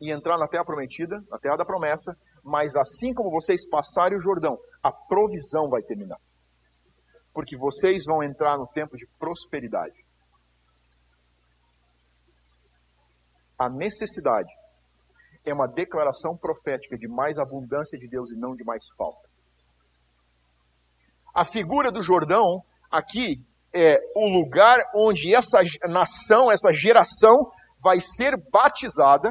e 0.00 0.12
entrar 0.12 0.36
na 0.36 0.46
terra 0.46 0.64
prometida, 0.64 1.22
na 1.30 1.38
terra 1.38 1.56
da 1.56 1.64
promessa, 1.64 2.14
mas 2.44 2.76
assim 2.76 3.14
como 3.14 3.30
vocês 3.30 3.66
passarem 3.68 4.18
o 4.18 4.20
Jordão, 4.20 4.58
a 4.82 4.92
provisão 4.92 5.68
vai 5.68 5.80
terminar. 5.82 6.18
Porque 7.32 7.56
vocês 7.56 8.04
vão 8.04 8.22
entrar 8.22 8.58
no 8.58 8.66
tempo 8.66 8.96
de 8.96 9.06
prosperidade. 9.18 10.04
A 13.58 13.70
necessidade 13.70 14.52
é 15.44 15.52
uma 15.52 15.66
declaração 15.66 16.36
profética 16.36 16.96
de 16.96 17.08
mais 17.08 17.38
abundância 17.38 17.98
de 17.98 18.08
Deus 18.08 18.30
e 18.30 18.36
não 18.36 18.52
de 18.52 18.64
mais 18.64 18.88
falta. 18.96 19.28
A 21.34 21.44
figura 21.44 21.90
do 21.90 22.02
Jordão 22.02 22.62
aqui 22.90 23.40
é 23.74 23.98
o 24.14 24.28
lugar 24.28 24.78
onde 24.94 25.34
essa 25.34 25.60
nação, 25.88 26.52
essa 26.52 26.72
geração 26.72 27.50
vai 27.82 27.98
ser 28.00 28.36
batizada. 28.50 29.30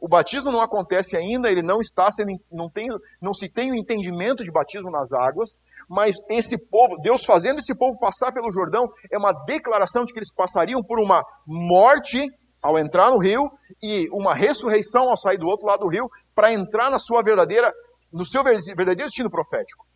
O 0.00 0.08
batismo 0.08 0.52
não 0.52 0.60
acontece 0.60 1.16
ainda, 1.16 1.50
ele 1.50 1.62
não 1.62 1.80
está 1.80 2.10
sendo, 2.10 2.32
não, 2.52 2.68
tem, 2.68 2.86
não 3.22 3.32
se 3.32 3.48
tem 3.48 3.70
o 3.70 3.76
entendimento 3.76 4.44
de 4.44 4.52
batismo 4.52 4.90
nas 4.90 5.12
águas, 5.12 5.58
mas 5.88 6.16
esse 6.28 6.58
povo, 6.58 6.98
Deus 7.00 7.24
fazendo 7.24 7.60
esse 7.60 7.74
povo 7.74 7.98
passar 7.98 8.32
pelo 8.32 8.52
Jordão, 8.52 8.88
é 9.10 9.16
uma 9.16 9.32
declaração 9.46 10.04
de 10.04 10.12
que 10.12 10.18
eles 10.18 10.34
passariam 10.34 10.82
por 10.82 11.00
uma 11.00 11.24
morte 11.46 12.28
ao 12.62 12.78
entrar 12.78 13.10
no 13.10 13.18
rio 13.18 13.50
e 13.82 14.08
uma 14.10 14.34
ressurreição 14.34 15.08
ao 15.08 15.16
sair 15.16 15.38
do 15.38 15.46
outro 15.46 15.66
lado 15.66 15.80
do 15.80 15.88
rio 15.88 16.10
para 16.34 16.52
entrar 16.52 16.90
na 16.90 16.98
sua 16.98 17.22
verdadeira, 17.22 17.72
no 18.12 18.24
seu 18.24 18.42
verdadeiro 18.42 19.04
destino 19.04 19.30
profético. 19.30 19.86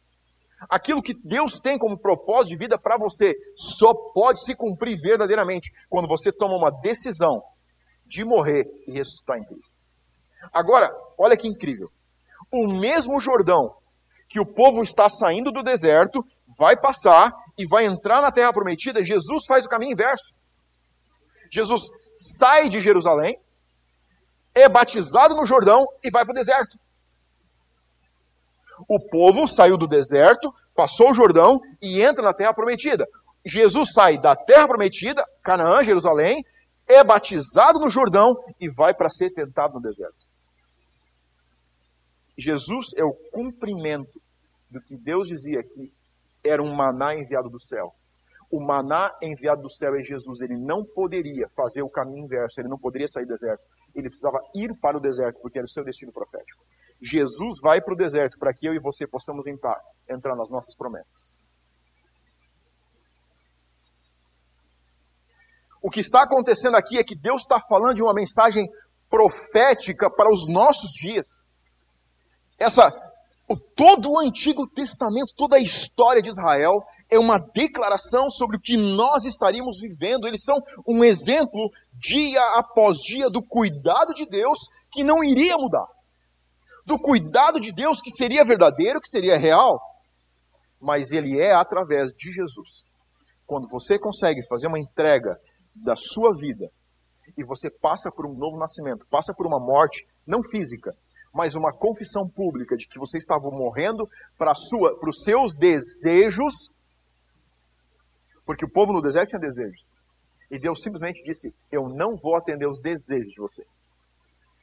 Aquilo 0.68 1.02
que 1.02 1.14
Deus 1.14 1.58
tem 1.58 1.78
como 1.78 1.98
propósito 1.98 2.50
de 2.50 2.56
vida 2.56 2.78
para 2.78 2.98
você 2.98 3.34
só 3.56 3.94
pode 4.12 4.44
se 4.44 4.54
cumprir 4.54 4.98
verdadeiramente 5.00 5.72
quando 5.88 6.06
você 6.06 6.30
toma 6.30 6.56
uma 6.56 6.70
decisão 6.70 7.42
de 8.06 8.24
morrer 8.24 8.66
e 8.86 8.92
ressuscitar 8.92 9.38
em 9.38 9.44
Cristo. 9.44 9.70
Agora, 10.52 10.90
olha 11.18 11.36
que 11.36 11.48
incrível. 11.48 11.88
O 12.52 12.66
mesmo 12.66 13.20
Jordão 13.20 13.74
que 14.28 14.40
o 14.40 14.46
povo 14.46 14.82
está 14.82 15.08
saindo 15.08 15.50
do 15.50 15.62
deserto 15.62 16.24
vai 16.58 16.76
passar 16.76 17.32
e 17.58 17.66
vai 17.66 17.84
entrar 17.84 18.20
na 18.20 18.30
terra 18.30 18.52
prometida, 18.52 19.04
Jesus 19.04 19.44
faz 19.46 19.66
o 19.66 19.68
caminho 19.68 19.92
inverso. 19.92 20.32
Jesus 21.50 21.90
sai 22.20 22.68
de 22.68 22.80
Jerusalém, 22.80 23.38
é 24.54 24.68
batizado 24.68 25.34
no 25.34 25.46
Jordão 25.46 25.86
e 26.04 26.10
vai 26.10 26.22
para 26.24 26.32
o 26.32 26.34
deserto. 26.34 26.78
O 28.86 29.00
povo 29.00 29.46
saiu 29.46 29.78
do 29.78 29.86
deserto, 29.86 30.54
passou 30.74 31.10
o 31.10 31.14
Jordão 31.14 31.60
e 31.80 32.02
entra 32.02 32.22
na 32.22 32.34
terra 32.34 32.52
prometida. 32.52 33.08
Jesus 33.44 33.94
sai 33.94 34.18
da 34.18 34.36
terra 34.36 34.68
prometida, 34.68 35.24
Canaã, 35.42 35.82
Jerusalém, 35.82 36.44
é 36.86 37.02
batizado 37.02 37.78
no 37.78 37.88
Jordão 37.88 38.36
e 38.60 38.68
vai 38.68 38.92
para 38.92 39.08
ser 39.08 39.30
tentado 39.30 39.74
no 39.74 39.80
deserto. 39.80 40.28
Jesus 42.36 42.92
é 42.96 43.04
o 43.04 43.14
cumprimento 43.32 44.20
do 44.70 44.80
que 44.80 44.96
Deus 44.96 45.28
dizia 45.28 45.62
que 45.62 45.92
era 46.44 46.62
um 46.62 46.74
maná 46.74 47.14
enviado 47.14 47.48
do 47.48 47.60
céu. 47.60 47.94
O 48.50 48.60
maná 48.60 49.14
enviado 49.22 49.62
do 49.62 49.70
céu 49.70 49.94
é 49.94 50.02
Jesus. 50.02 50.40
Ele 50.40 50.56
não 50.56 50.84
poderia 50.84 51.48
fazer 51.50 51.82
o 51.82 51.88
caminho 51.88 52.24
inverso, 52.24 52.60
ele 52.60 52.68
não 52.68 52.78
poderia 52.78 53.06
sair 53.06 53.24
do 53.24 53.28
deserto. 53.28 53.62
Ele 53.94 54.08
precisava 54.08 54.40
ir 54.54 54.76
para 54.80 54.96
o 54.96 55.00
deserto, 55.00 55.40
porque 55.40 55.58
era 55.58 55.66
o 55.66 55.70
seu 55.70 55.84
destino 55.84 56.12
profético. 56.12 56.64
Jesus 57.00 57.60
vai 57.62 57.80
para 57.80 57.94
o 57.94 57.96
deserto 57.96 58.38
para 58.38 58.52
que 58.52 58.66
eu 58.66 58.74
e 58.74 58.78
você 58.78 59.06
possamos 59.06 59.46
entrar, 59.46 59.80
entrar 60.08 60.36
nas 60.36 60.50
nossas 60.50 60.76
promessas. 60.76 61.32
O 65.82 65.90
que 65.90 66.00
está 66.00 66.24
acontecendo 66.24 66.76
aqui 66.76 66.98
é 66.98 67.04
que 67.04 67.16
Deus 67.16 67.42
está 67.42 67.58
falando 67.58 67.94
de 67.94 68.02
uma 68.02 68.12
mensagem 68.12 68.68
profética 69.08 70.10
para 70.10 70.30
os 70.30 70.46
nossos 70.46 70.90
dias. 70.90 71.40
Essa, 72.58 72.90
todo 73.74 74.12
o 74.12 74.18
Antigo 74.18 74.68
Testamento, 74.68 75.32
toda 75.34 75.56
a 75.56 75.60
história 75.60 76.20
de 76.20 76.28
Israel 76.28 76.84
é 77.10 77.18
uma 77.18 77.38
declaração 77.38 78.30
sobre 78.30 78.56
o 78.56 78.60
que 78.60 78.76
nós 78.76 79.24
estaríamos 79.24 79.80
vivendo. 79.80 80.26
Eles 80.26 80.42
são 80.42 80.56
um 80.86 81.02
exemplo, 81.02 81.70
dia 81.92 82.42
após 82.58 82.98
dia, 82.98 83.28
do 83.28 83.42
cuidado 83.42 84.14
de 84.14 84.26
Deus 84.26 84.58
que 84.92 85.02
não 85.02 85.22
iria 85.24 85.56
mudar 85.56 85.86
do 86.90 86.98
cuidado 86.98 87.60
de 87.60 87.70
Deus 87.70 88.00
que 88.00 88.10
seria 88.10 88.44
verdadeiro, 88.44 89.00
que 89.00 89.08
seria 89.08 89.38
real, 89.38 89.80
mas 90.80 91.12
ele 91.12 91.38
é 91.40 91.52
através 91.52 92.10
de 92.16 92.32
Jesus. 92.32 92.82
Quando 93.46 93.68
você 93.68 93.96
consegue 93.96 94.44
fazer 94.48 94.66
uma 94.66 94.78
entrega 94.78 95.38
da 95.74 95.94
sua 95.94 96.34
vida 96.34 96.68
e 97.38 97.44
você 97.44 97.70
passa 97.70 98.10
por 98.10 98.26
um 98.26 98.34
novo 98.34 98.58
nascimento, 98.58 99.06
passa 99.08 99.32
por 99.32 99.46
uma 99.46 99.60
morte 99.60 100.04
não 100.26 100.42
física, 100.42 100.90
mas 101.32 101.54
uma 101.54 101.72
confissão 101.72 102.28
pública 102.28 102.76
de 102.76 102.88
que 102.88 102.98
você 102.98 103.18
estava 103.18 103.48
morrendo 103.50 104.08
para 104.36 104.52
os 104.52 105.22
seus 105.22 105.54
desejos, 105.54 106.72
porque 108.50 108.64
o 108.64 108.68
povo 108.68 108.92
no 108.92 109.00
deserto 109.00 109.28
tinha 109.28 109.40
desejos. 109.40 109.80
E 110.50 110.58
Deus 110.58 110.82
simplesmente 110.82 111.22
disse: 111.22 111.54
Eu 111.70 111.88
não 111.88 112.16
vou 112.16 112.34
atender 112.34 112.66
os 112.66 112.80
desejos 112.80 113.32
de 113.32 113.40
você 113.40 113.64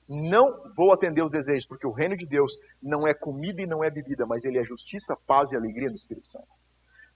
não 0.10 0.72
vou 0.74 0.94
atender 0.94 1.22
os 1.22 1.30
desejos, 1.30 1.66
porque 1.66 1.86
o 1.86 1.92
reino 1.92 2.16
de 2.16 2.26
Deus 2.26 2.58
não 2.82 3.06
é 3.06 3.14
comida 3.14 3.62
e 3.62 3.66
não 3.66 3.84
é 3.84 3.92
bebida, 3.92 4.26
mas 4.26 4.46
ele 4.46 4.58
é 4.58 4.64
justiça, 4.64 5.18
paz 5.28 5.52
e 5.52 5.58
alegria 5.58 5.90
no 5.90 5.98
Espírito 5.98 6.30
Santo. 6.30 6.48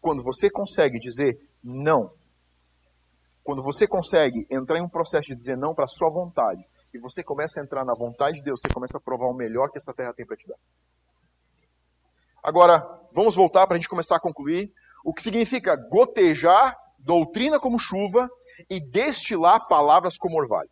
Quando 0.01 0.21
você 0.21 0.49
consegue 0.49 0.99
dizer 0.99 1.39
não, 1.63 2.12
quando 3.45 3.63
você 3.63 3.88
consegue 3.88 4.45
entrar 4.49 4.77
em 4.77 4.81
um 4.81 4.89
processo 4.89 5.29
de 5.29 5.36
dizer 5.36 5.55
não 5.55 5.73
para 5.73 5.86
a 5.86 5.88
sua 5.88 6.10
vontade, 6.10 6.67
e 6.93 6.99
você 6.99 7.23
começa 7.23 7.62
a 7.62 7.63
entrar 7.63 7.86
na 7.86 7.93
vontade 7.93 8.39
de 8.39 8.43
Deus, 8.43 8.60
você 8.60 8.69
começa 8.73 8.97
a 8.97 9.01
provar 9.01 9.27
o 9.27 9.34
melhor 9.34 9.69
que 9.69 9.77
essa 9.77 9.93
terra 9.93 10.13
tem 10.13 10.25
para 10.25 10.36
te 10.36 10.45
dar. 10.45 10.57
Agora, 12.43 12.86
vamos 13.13 13.36
voltar 13.36 13.67
para 13.67 13.75
a 13.75 13.79
gente 13.79 13.88
começar 13.88 14.17
a 14.17 14.19
concluir. 14.19 14.73
O 15.03 15.13
que 15.13 15.23
significa 15.23 15.75
gotejar 15.75 16.77
doutrina 16.99 17.59
como 17.59 17.79
chuva 17.79 18.29
e 18.69 18.79
destilar 18.79 19.67
palavras 19.67 20.17
como 20.17 20.37
orvalho. 20.37 20.69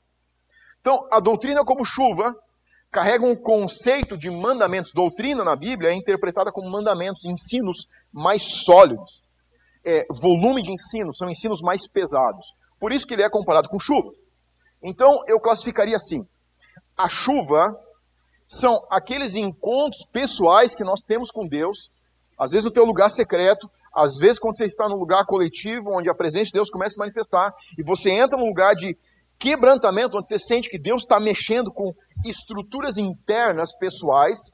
Então, 0.79 1.07
a 1.11 1.19
doutrina 1.19 1.65
como 1.65 1.83
chuva 1.83 2.35
carrega 2.91 3.25
um 3.25 3.35
conceito 3.35 4.17
de 4.17 4.29
mandamentos. 4.29 4.93
Doutrina 4.93 5.43
na 5.43 5.55
Bíblia 5.55 5.91
é 5.91 5.93
interpretada 5.93 6.51
como 6.51 6.69
mandamentos, 6.69 7.25
ensinos 7.25 7.87
mais 8.11 8.63
sólidos. 8.63 9.23
É, 9.83 10.05
volume 10.09 10.61
de 10.61 10.71
ensino, 10.71 11.13
são 11.13 11.29
ensinos 11.29 11.61
mais 11.61 11.87
pesados. 11.87 12.53
Por 12.79 12.91
isso 12.91 13.07
que 13.07 13.13
ele 13.13 13.23
é 13.23 13.29
comparado 13.29 13.69
com 13.69 13.79
chuva. 13.79 14.11
Então, 14.81 15.23
eu 15.27 15.39
classificaria 15.39 15.95
assim: 15.95 16.25
a 16.97 17.09
chuva 17.09 17.77
são 18.47 18.85
aqueles 18.89 19.35
encontros 19.35 20.03
pessoais 20.11 20.73
que 20.73 20.83
nós 20.83 21.01
temos 21.01 21.31
com 21.31 21.47
Deus, 21.47 21.91
às 22.37 22.51
vezes 22.51 22.65
no 22.65 22.71
teu 22.71 22.85
lugar 22.85 23.09
secreto, 23.09 23.69
às 23.93 24.17
vezes 24.17 24.39
quando 24.39 24.57
você 24.57 24.65
está 24.65 24.87
num 24.87 24.97
lugar 24.97 25.25
coletivo, 25.25 25.91
onde 25.97 26.09
a 26.09 26.15
presença 26.15 26.45
de 26.45 26.53
Deus 26.53 26.69
começa 26.69 26.89
a 26.89 26.93
se 26.93 26.99
manifestar, 26.99 27.53
e 27.77 27.83
você 27.83 28.11
entra 28.11 28.37
num 28.37 28.47
lugar 28.47 28.75
de 28.75 28.97
quebrantamento, 29.37 30.17
onde 30.17 30.27
você 30.27 30.37
sente 30.37 30.69
que 30.69 30.77
Deus 30.77 31.03
está 31.03 31.19
mexendo 31.19 31.71
com 31.71 31.93
estruturas 32.25 32.97
internas 32.97 33.73
pessoais, 33.73 34.51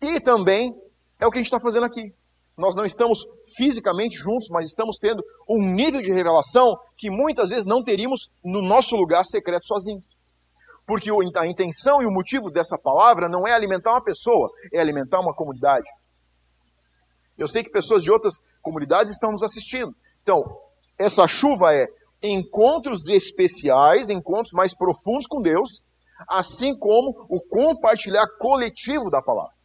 e 0.00 0.20
também 0.20 0.74
é 1.20 1.26
o 1.26 1.30
que 1.30 1.38
a 1.38 1.40
gente 1.40 1.46
está 1.46 1.60
fazendo 1.60 1.84
aqui. 1.84 2.12
Nós 2.56 2.74
não 2.74 2.84
estamos 2.84 3.24
fisicamente 3.56 4.16
juntos, 4.16 4.48
mas 4.50 4.66
estamos 4.66 4.98
tendo 4.98 5.22
um 5.48 5.62
nível 5.62 6.02
de 6.02 6.12
revelação 6.12 6.76
que 6.96 7.10
muitas 7.10 7.50
vezes 7.50 7.64
não 7.64 7.82
teríamos 7.82 8.30
no 8.44 8.60
nosso 8.60 8.96
lugar 8.96 9.24
secreto 9.24 9.66
sozinhos. 9.66 10.06
Porque 10.84 11.10
a 11.36 11.46
intenção 11.46 12.02
e 12.02 12.06
o 12.06 12.10
motivo 12.10 12.50
dessa 12.50 12.78
palavra 12.78 13.28
não 13.28 13.46
é 13.46 13.52
alimentar 13.52 13.92
uma 13.92 14.02
pessoa, 14.02 14.50
é 14.72 14.80
alimentar 14.80 15.20
uma 15.20 15.34
comunidade. 15.34 15.86
Eu 17.38 17.46
sei 17.46 17.62
que 17.62 17.70
pessoas 17.70 18.02
de 18.02 18.10
outras 18.10 18.42
comunidades 18.60 19.12
estão 19.12 19.30
nos 19.30 19.42
assistindo. 19.42 19.94
Então, 20.22 20.42
essa 20.98 21.26
chuva 21.28 21.74
é 21.74 21.88
encontros 22.20 23.06
especiais, 23.08 24.10
encontros 24.10 24.52
mais 24.52 24.74
profundos 24.74 25.26
com 25.28 25.40
Deus, 25.40 25.82
assim 26.28 26.76
como 26.76 27.26
o 27.28 27.40
compartilhar 27.40 28.26
coletivo 28.38 29.08
da 29.08 29.22
palavra. 29.22 29.56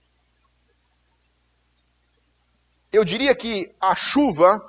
Eu 2.92 3.04
diria 3.04 3.34
que 3.34 3.74
a 3.82 3.96
chuva 3.96 4.62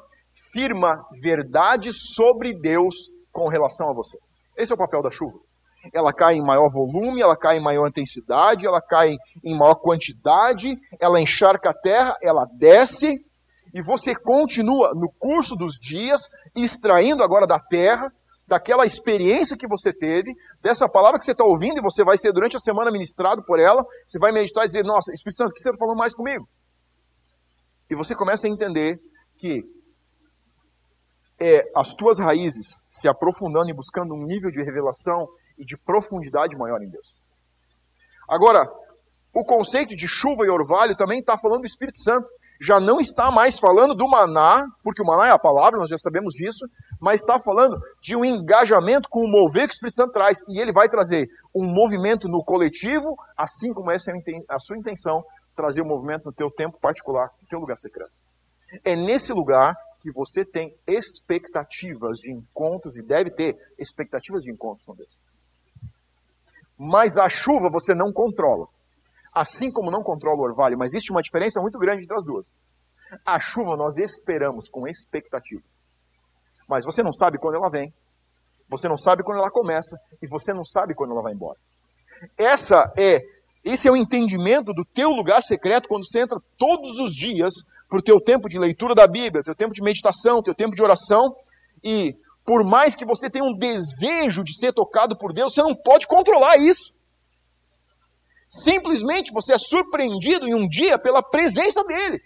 firma 0.51 1.07
verdade 1.21 1.93
sobre 1.93 2.55
Deus 2.55 3.11
com 3.31 3.49
relação 3.49 3.91
a 3.91 3.93
você. 3.93 4.19
Esse 4.57 4.73
é 4.73 4.75
o 4.75 4.79
papel 4.79 5.03
da 5.03 5.11
chuva 5.11 5.44
ela 5.93 6.13
cai 6.13 6.37
em 6.37 6.43
maior 6.43 6.69
volume, 6.69 7.21
ela 7.21 7.37
cai 7.37 7.59
em 7.59 7.63
maior 7.63 7.89
intensidade, 7.89 8.67
ela 8.67 8.81
cai 8.81 9.17
em 9.43 9.57
maior 9.57 9.75
quantidade, 9.77 10.79
ela 11.01 11.21
encharca 11.21 11.71
a 11.71 11.75
terra, 11.75 12.17
ela 12.23 12.47
desce, 12.59 13.25
e 13.73 13.83
você 13.83 14.15
continua 14.15 14.95
no 14.95 15.11
curso 15.19 15.57
dos 15.57 15.79
dias, 15.79 16.31
extraindo 16.55 17.23
agora 17.23 17.47
da 17.47 17.59
terra, 17.59 18.13
daquela 18.47 18.85
experiência 18.85 19.57
que 19.57 19.67
você 19.67 19.93
teve, 19.93 20.35
dessa 20.63 20.89
palavra 20.89 21.19
que 21.19 21.25
você 21.25 21.33
está 21.33 21.45
ouvindo, 21.45 21.79
e 21.79 21.83
você 21.83 22.05
vai 22.05 22.17
ser 22.17 22.33
durante 22.33 22.57
a 22.57 22.61
semana 22.61 22.91
ministrado 22.91 23.43
por 23.43 23.59
ela, 23.59 23.85
você 24.07 24.19
vai 24.19 24.33
meditar 24.33 24.65
e 24.65 24.67
dizer, 24.67 24.85
nossa, 24.85 25.13
Espírito 25.13 25.39
Santo, 25.39 25.51
o 25.51 25.55
que 25.55 25.61
você 25.61 25.71
está 25.71 25.79
falando 25.79 25.99
mais 25.99 26.15
comigo? 26.15 26.49
E 27.91 27.95
você 27.95 28.15
começa 28.15 28.47
a 28.47 28.51
entender 28.51 29.01
que 29.39 29.63
é, 31.39 31.71
as 31.75 31.95
tuas 31.95 32.19
raízes 32.19 32.83
se 32.89 33.09
aprofundando 33.09 33.71
e 33.71 33.75
buscando 33.75 34.15
um 34.15 34.25
nível 34.25 34.51
de 34.51 34.63
revelação 34.63 35.27
e 35.59 35.65
de 35.65 35.77
profundidade 35.77 36.57
maior 36.57 36.83
em 36.83 36.89
Deus. 36.89 37.15
Agora, 38.29 38.71
o 39.33 39.45
conceito 39.45 39.97
de 39.97 40.07
chuva 40.07 40.45
e 40.45 40.49
orvalho 40.49 40.97
também 40.97 41.19
está 41.19 41.37
falando 41.37 41.63
do 41.63 41.67
Espírito 41.67 42.01
Santo. 42.01 42.29
Já 42.61 42.79
não 42.79 43.01
está 43.01 43.33
mais 43.33 43.59
falando 43.59 43.95
do 43.95 44.09
maná, 44.09 44.65
porque 44.83 45.03
o 45.03 45.05
maná 45.05 45.27
é 45.27 45.31
a 45.33 45.39
palavra, 45.39 45.79
nós 45.79 45.91
já 45.91 45.99
sabemos 45.99 46.35
disso, 46.35 46.67
mas 47.01 47.21
está 47.21 47.39
falando 47.41 47.77
de 48.01 48.15
um 48.15 48.25
engajamento 48.25 49.09
com 49.09 49.25
o 49.25 49.29
mover 49.29 49.67
que 49.67 49.73
o 49.73 49.77
Espírito 49.77 49.97
Santo 49.97 50.13
traz. 50.13 50.39
E 50.49 50.61
ele 50.61 50.73
vai 50.73 50.89
trazer 50.89 51.29
um 51.55 51.65
movimento 51.65 52.29
no 52.29 52.45
coletivo, 52.45 53.17
assim 53.37 53.73
como 53.75 53.91
essa 53.91 54.13
é 54.13 54.15
a 54.49 54.61
sua 54.61 54.79
intenção, 54.79 55.25
trazer 55.57 55.83
o 55.83 55.85
um 55.85 55.89
movimento 55.89 56.27
no 56.27 56.33
teu 56.33 56.51
tempo 56.51 56.79
particular, 56.79 57.29
no 57.43 57.49
teu 57.49 57.59
lugar 57.59 57.77
secreto. 57.77 58.13
É 58.85 58.95
nesse 58.95 59.33
lugar 59.33 59.77
que 60.01 60.13
você 60.13 60.45
tem 60.45 60.77
expectativas 60.87 62.19
de 62.19 62.31
encontros 62.31 62.97
e 62.97 63.03
deve 63.03 63.31
ter 63.31 63.57
expectativas 63.79 64.45
de 64.45 64.51
encontros 64.51 64.85
com 64.85 64.95
Deus. 64.95 65.09
Mas 66.79 67.17
a 67.17 67.29
chuva 67.29 67.69
você 67.71 67.95
não 67.95 68.13
controla. 68.13 68.67
Assim 69.33 69.71
como 69.71 69.91
não 69.91 70.03
controla 70.03 70.39
o 70.39 70.45
orvalho, 70.45 70.79
mas 70.79 70.93
existe 70.93 71.11
uma 71.11 71.23
diferença 71.23 71.61
muito 71.61 71.79
grande 71.79 72.05
entre 72.05 72.17
as 72.17 72.25
duas. 72.25 72.55
A 73.25 73.39
chuva 73.41 73.77
nós 73.77 73.99
esperamos 73.99 74.69
com 74.69 74.87
expectativa. 74.87 75.63
Mas 76.69 76.85
você 76.85 77.03
não 77.03 77.13
sabe 77.13 77.39
quando 77.39 77.57
ela 77.57 77.69
vem, 77.69 77.93
você 78.69 78.89
não 78.89 78.97
sabe 78.97 79.23
quando 79.23 79.39
ela 79.39 79.51
começa 79.51 80.01
e 80.23 80.27
você 80.27 80.53
não 80.53 80.65
sabe 80.65 80.95
quando 80.95 81.13
ela 81.13 81.23
vai 81.23 81.33
embora. 81.33 81.59
Essa 82.37 82.93
é, 82.97 83.25
esse 83.65 83.87
é 83.87 83.91
o 83.91 83.97
entendimento 83.97 84.73
do 84.73 84.85
teu 84.85 85.11
lugar 85.11 85.43
secreto 85.43 85.89
quando 85.89 86.07
você 86.07 86.21
entra 86.21 86.41
todos 86.57 86.99
os 86.99 87.15
dias 87.15 87.55
para 87.89 87.99
o 87.99 88.03
teu 88.03 88.21
tempo 88.21 88.49
de 88.49 88.59
leitura 88.59 88.95
da 88.95 89.07
Bíblia, 89.07 89.45
teu 89.45 89.55
tempo 89.55 89.75
de 89.75 89.83
meditação, 89.83 90.43
teu 90.43 90.55
tempo 90.55 90.75
de 90.75 90.83
oração 90.83 91.37
e 91.83 92.17
por 92.45 92.63
mais 92.63 92.95
que 92.95 93.07
você 93.07 93.31
tenha 93.31 93.45
um 93.45 93.57
desejo 93.57 94.45
de 94.45 94.57
ser 94.57 94.73
tocado 94.73 95.17
por 95.17 95.33
Deus, 95.33 95.55
você 95.55 95.63
não 95.63 95.75
pode 95.75 96.07
controlar 96.07 96.57
isso. 96.57 96.95
Simplesmente 98.49 99.33
você 99.33 99.55
é 99.55 99.59
surpreendido 99.59 100.47
em 100.47 100.55
um 100.55 100.69
dia 100.69 100.99
pela 100.99 101.23
presença 101.23 101.83
dele. 101.85 102.23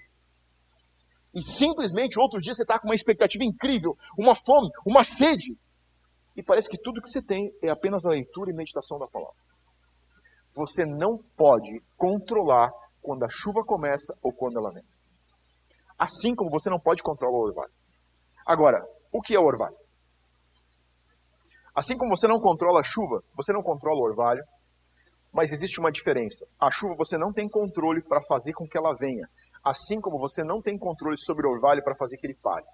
E 1.32 1.40
simplesmente 1.40 2.18
outro 2.18 2.40
dia 2.40 2.52
você 2.52 2.62
está 2.62 2.78
com 2.78 2.88
uma 2.88 2.94
expectativa 2.94 3.44
incrível, 3.44 3.96
uma 4.18 4.34
fome, 4.34 4.70
uma 4.84 5.04
sede. 5.04 5.56
E 6.36 6.42
parece 6.42 6.68
que 6.68 6.78
tudo 6.78 7.00
que 7.00 7.08
você 7.08 7.22
tem 7.22 7.52
é 7.62 7.70
apenas 7.70 8.04
a 8.04 8.10
leitura 8.10 8.50
e 8.50 8.54
meditação 8.54 8.98
da 8.98 9.06
palavra. 9.06 9.36
Você 10.54 10.84
não 10.84 11.18
pode 11.36 11.80
controlar 11.96 12.72
quando 13.00 13.24
a 13.24 13.28
chuva 13.30 13.64
começa 13.64 14.16
ou 14.20 14.32
quando 14.32 14.58
ela 14.58 14.72
vem. 14.72 14.84
Assim 15.96 16.34
como 16.34 16.50
você 16.50 16.68
não 16.68 16.80
pode 16.80 17.02
controlar 17.02 17.36
o 17.36 17.42
orvalho. 17.42 17.72
Agora, 18.44 18.84
o 19.12 19.22
que 19.22 19.34
é 19.34 19.38
o 19.38 19.44
orvalho? 19.44 19.76
Assim 21.78 21.96
como 21.96 22.16
você 22.16 22.26
não 22.26 22.40
controla 22.40 22.80
a 22.80 22.82
chuva, 22.82 23.22
você 23.36 23.52
não 23.52 23.62
controla 23.62 24.00
o 24.00 24.02
orvalho, 24.02 24.42
mas 25.32 25.52
existe 25.52 25.78
uma 25.78 25.92
diferença. 25.92 26.44
A 26.58 26.72
chuva 26.72 26.96
você 26.96 27.16
não 27.16 27.32
tem 27.32 27.48
controle 27.48 28.02
para 28.02 28.20
fazer 28.20 28.52
com 28.52 28.66
que 28.66 28.76
ela 28.76 28.96
venha, 28.96 29.28
assim 29.62 30.00
como 30.00 30.18
você 30.18 30.42
não 30.42 30.60
tem 30.60 30.76
controle 30.76 31.16
sobre 31.16 31.46
o 31.46 31.50
orvalho 31.50 31.80
para 31.84 31.94
fazer 31.94 32.16
que 32.16 32.26
ele 32.26 32.34
pare. 32.34 32.66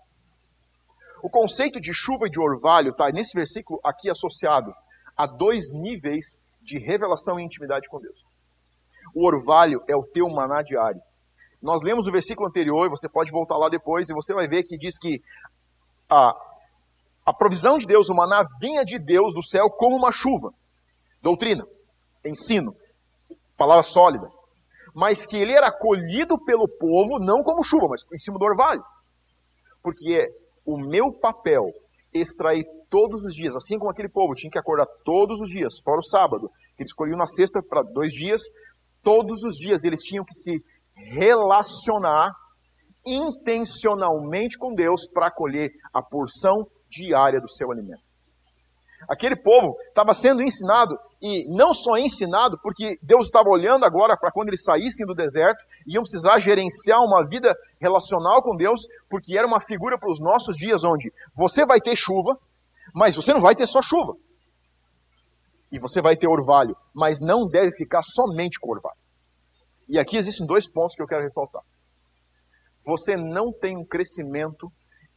O 1.23 1.29
conceito 1.29 1.79
de 1.79 1.93
chuva 1.93 2.29
e 2.29 2.31
de 2.31 2.41
orvalho 2.41 2.93
está 2.93 3.11
nesse 3.11 3.37
versículo 3.37 3.79
aqui 3.85 4.09
associado 4.09 4.73
a 5.15 5.27
dois 5.27 5.71
níveis 5.71 6.39
de 6.63 6.79
revelação 6.79 7.39
e 7.39 7.45
intimidade 7.45 7.91
com 7.91 8.01
Deus. 8.01 8.25
O 9.15 9.27
orvalho 9.27 9.85
é 9.87 9.95
o 9.95 10.03
teu 10.03 10.31
maná 10.31 10.63
diário. 10.63 11.03
Nós 11.61 11.83
lemos 11.83 12.07
o 12.07 12.11
versículo 12.11 12.49
anterior, 12.49 12.89
você 12.89 13.07
pode 13.07 13.31
voltar 13.31 13.59
lá 13.59 13.69
depois 13.69 14.09
e 14.09 14.15
você 14.15 14.33
vai 14.33 14.49
ver 14.49 14.63
que 14.63 14.79
diz 14.79 14.99
que 14.99 15.21
a 16.09 16.35
a 17.25 17.33
provisão 17.33 17.79
de 17.79 17.87
Deus, 17.87 18.09
o 18.11 18.15
maná 18.15 18.45
vinha 18.61 18.85
de 18.85 18.99
Deus 18.99 19.33
do 19.33 19.43
céu 19.43 19.71
como 19.71 19.97
uma 19.97 20.13
chuva. 20.13 20.53
Doutrina, 21.23 21.67
ensino, 22.25 22.75
palavra 23.57 23.83
sólida. 23.83 24.29
Mas 24.95 25.25
que 25.25 25.37
ele 25.37 25.53
era 25.53 25.73
colhido 25.73 26.39
pelo 26.39 26.69
povo 26.69 27.19
não 27.19 27.43
como 27.43 27.65
chuva, 27.65 27.89
mas 27.89 28.05
em 28.13 28.19
cima 28.19 28.39
do 28.39 28.45
orvalho. 28.45 28.85
Porque 29.83 30.15
é 30.15 30.29
o 30.67 30.79
meu 30.79 31.13
papel 31.13 31.73
extrair 32.13 32.65
todos 32.89 33.25
os 33.25 33.35
dias, 33.35 33.57
assim 33.57 33.79
como 33.79 33.91
aquele 33.91 34.09
povo 34.09 34.35
tinha 34.35 34.51
que 34.51 34.59
acordar 34.59 34.87
todos 35.05 35.41
os 35.41 35.51
dias, 35.51 35.81
fora 35.81 35.99
o 35.99 36.03
sábado, 36.03 36.49
eles 36.79 36.91
escolhiam 36.93 37.19
na 37.19 37.27
sexta 37.27 37.61
para 37.61 37.83
dois 37.83 38.13
dias, 38.13 38.43
todos 39.03 39.43
os 39.43 39.57
dias 39.57 39.83
eles 39.83 40.01
tinham 40.03 40.25
que 40.25 40.35
se 40.35 40.65
relacionar 40.95 42.33
intencionalmente 43.05 44.57
com 44.57 44.73
Deus 44.75 45.09
para 45.09 45.31
colher 45.31 45.73
a 45.93 46.01
porção 46.03 46.67
diária 46.95 47.41
do 47.41 47.51
seu 47.51 47.71
alimento. 47.71 48.03
Aquele 49.09 49.37
povo 49.37 49.77
estava 49.89 50.15
sendo 50.15 50.43
ensinado, 50.43 50.99
e 51.21 51.47
não 51.49 51.75
só 51.75 51.97
ensinado, 51.97 52.59
porque 52.63 52.99
Deus 53.03 53.27
estava 53.27 53.49
olhando 53.49 53.85
agora 53.85 54.17
para 54.17 54.31
quando 54.31 54.49
eles 54.49 54.63
saíssem 54.63 55.07
do 55.07 55.15
deserto, 55.15 55.63
iam 55.87 56.03
precisar 56.03 56.39
gerenciar 56.39 57.03
uma 57.03 57.27
vida 57.27 57.55
relacional 57.79 58.43
com 58.43 58.57
Deus, 58.57 58.87
porque 59.09 59.37
era 59.37 59.47
uma 59.47 59.61
figura 59.61 59.99
para 59.99 60.11
os 60.11 60.21
nossos 60.21 60.57
dias 60.57 60.85
onde 60.85 61.13
você 61.35 61.67
vai 61.67 61.81
ter 61.81 61.97
chuva, 61.97 62.39
mas 62.95 63.15
você 63.15 63.33
não 63.33 63.41
vai 63.41 63.55
ter 63.55 63.67
só 63.67 63.83
chuva. 63.83 64.17
E 65.71 65.79
você 65.79 66.01
vai 66.01 66.17
ter 66.17 66.29
orvalho, 66.29 66.77
mas 66.95 67.21
não 67.21 67.49
deve 67.49 67.73
ficar 67.73 68.03
somente 68.03 68.59
com 68.61 68.71
orvalho. 68.71 68.97
E 69.89 69.99
aqui 69.99 70.17
existem 70.17 70.47
dois 70.47 70.67
pontos 70.67 70.97
que 70.97 71.03
eu 71.03 71.07
quero 71.07 71.23
ressaltar. 71.23 71.63
Você 72.87 73.17
não 73.17 73.53
tem 73.53 73.77
um 73.77 73.85
crescimento, 73.85 74.71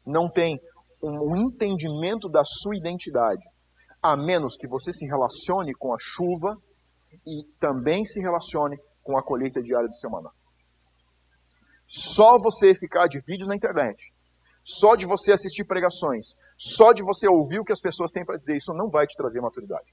não 0.06 0.30
tem 0.30 0.60
um 1.02 1.36
entendimento 1.36 2.28
da 2.28 2.44
sua 2.44 2.76
identidade, 2.76 3.46
a 4.02 4.16
menos 4.16 4.58
que 4.58 4.68
você 4.68 4.92
se 4.92 5.06
relacione 5.06 5.74
com 5.74 5.94
a 5.94 5.98
chuva 6.00 6.58
e 7.26 7.44
também 7.60 8.06
se 8.06 8.20
relacione 8.20 8.78
com 9.04 9.18
a 9.18 9.24
colheita 9.24 9.62
diária 9.62 9.88
do 9.88 9.98
seu 9.98 10.10
maná. 10.10 10.32
Só 11.86 12.38
você 12.38 12.76
ficar 12.76 13.08
de 13.08 13.20
vídeos 13.26 13.48
na 13.48 13.56
internet, 13.56 14.12
só 14.64 14.96
de 14.96 15.06
você 15.06 15.32
assistir 15.32 15.64
pregações, 15.64 16.36
só 16.58 16.92
de 16.92 17.02
você 17.02 17.28
ouvir 17.28 17.60
o 17.60 17.64
que 17.64 17.72
as 17.72 17.80
pessoas 17.80 18.12
têm 18.12 18.26
para 18.26 18.38
dizer, 18.38 18.58
isso 18.58 18.74
não 18.74 18.90
vai 18.90 19.08
te 19.08 19.16
trazer 19.16 19.40
maturidade. 19.40 19.88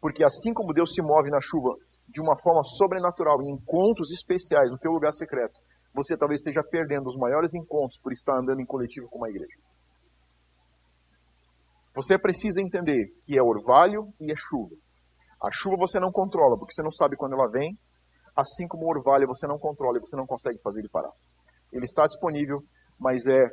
Porque 0.00 0.22
assim 0.22 0.52
como 0.52 0.74
Deus 0.74 0.92
se 0.92 1.00
move 1.00 1.30
na 1.30 1.40
chuva 1.40 1.74
de 2.06 2.20
uma 2.20 2.36
forma 2.38 2.62
sobrenatural, 2.64 3.42
em 3.42 3.50
encontros 3.50 4.10
especiais 4.10 4.70
no 4.70 4.78
teu 4.78 4.92
lugar 4.92 5.12
secreto, 5.12 5.58
você 5.94 6.16
talvez 6.16 6.40
esteja 6.40 6.62
perdendo 6.62 7.06
os 7.06 7.16
maiores 7.16 7.54
encontros 7.54 7.98
por 7.98 8.12
estar 8.12 8.38
andando 8.38 8.60
em 8.60 8.66
coletivo 8.66 9.08
com 9.08 9.18
uma 9.18 9.30
igreja. 9.30 9.58
Você 11.98 12.16
precisa 12.16 12.62
entender 12.62 13.08
que 13.24 13.36
é 13.36 13.42
orvalho 13.42 14.14
e 14.20 14.30
é 14.30 14.34
chuva. 14.36 14.72
A 15.42 15.50
chuva 15.50 15.76
você 15.76 15.98
não 15.98 16.12
controla, 16.12 16.56
porque 16.56 16.72
você 16.72 16.80
não 16.80 16.92
sabe 16.92 17.16
quando 17.16 17.32
ela 17.32 17.50
vem, 17.50 17.76
assim 18.36 18.68
como 18.68 18.84
o 18.84 18.88
orvalho 18.88 19.26
você 19.26 19.48
não 19.48 19.58
controla 19.58 19.98
e 19.98 20.00
você 20.00 20.14
não 20.14 20.24
consegue 20.24 20.60
fazer 20.62 20.78
ele 20.78 20.88
parar. 20.88 21.10
Ele 21.72 21.84
está 21.84 22.06
disponível, 22.06 22.62
mas 23.00 23.26
é 23.26 23.50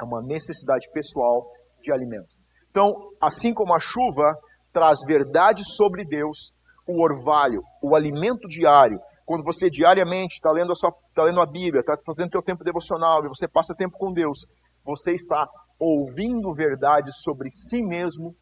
uma 0.00 0.22
necessidade 0.22 0.88
pessoal 0.92 1.50
de 1.82 1.90
alimento. 1.90 2.36
Então, 2.70 2.94
assim 3.20 3.52
como 3.52 3.74
a 3.74 3.80
chuva 3.80 4.32
traz 4.72 5.00
verdade 5.04 5.64
sobre 5.64 6.04
Deus, 6.04 6.54
o 6.86 7.02
orvalho, 7.02 7.64
o 7.82 7.96
alimento 7.96 8.46
diário, 8.46 9.00
quando 9.26 9.42
você 9.42 9.68
diariamente 9.68 10.36
está 10.36 10.52
lendo, 10.52 10.72
tá 11.12 11.24
lendo, 11.24 11.40
a 11.40 11.46
Bíblia, 11.46 11.80
está 11.80 11.96
fazendo 12.06 12.30
seu 12.30 12.42
tempo 12.42 12.62
devocional 12.62 13.24
e 13.24 13.28
você 13.28 13.48
passa 13.48 13.74
tempo 13.76 13.98
com 13.98 14.12
Deus, 14.12 14.46
você 14.84 15.14
está 15.14 15.48
ouvindo 15.84 16.52
verdades 16.52 17.16
sobre 17.18 17.50
si 17.50 17.82
mesmo 17.82 18.34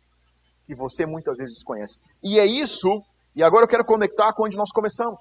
que 0.66 0.74
você 0.74 1.05
muitas 1.05 1.38
vezes 1.38 1.55
desconhece. 1.55 2.00
E 2.22 2.38
é 2.38 2.46
isso, 2.46 3.02
e 3.35 3.42
agora 3.42 3.64
eu 3.64 3.68
quero 3.68 3.85
conectar 3.85 4.33
com 4.33 4.44
onde 4.44 4.57
nós 4.57 4.70
começamos. 4.70 5.18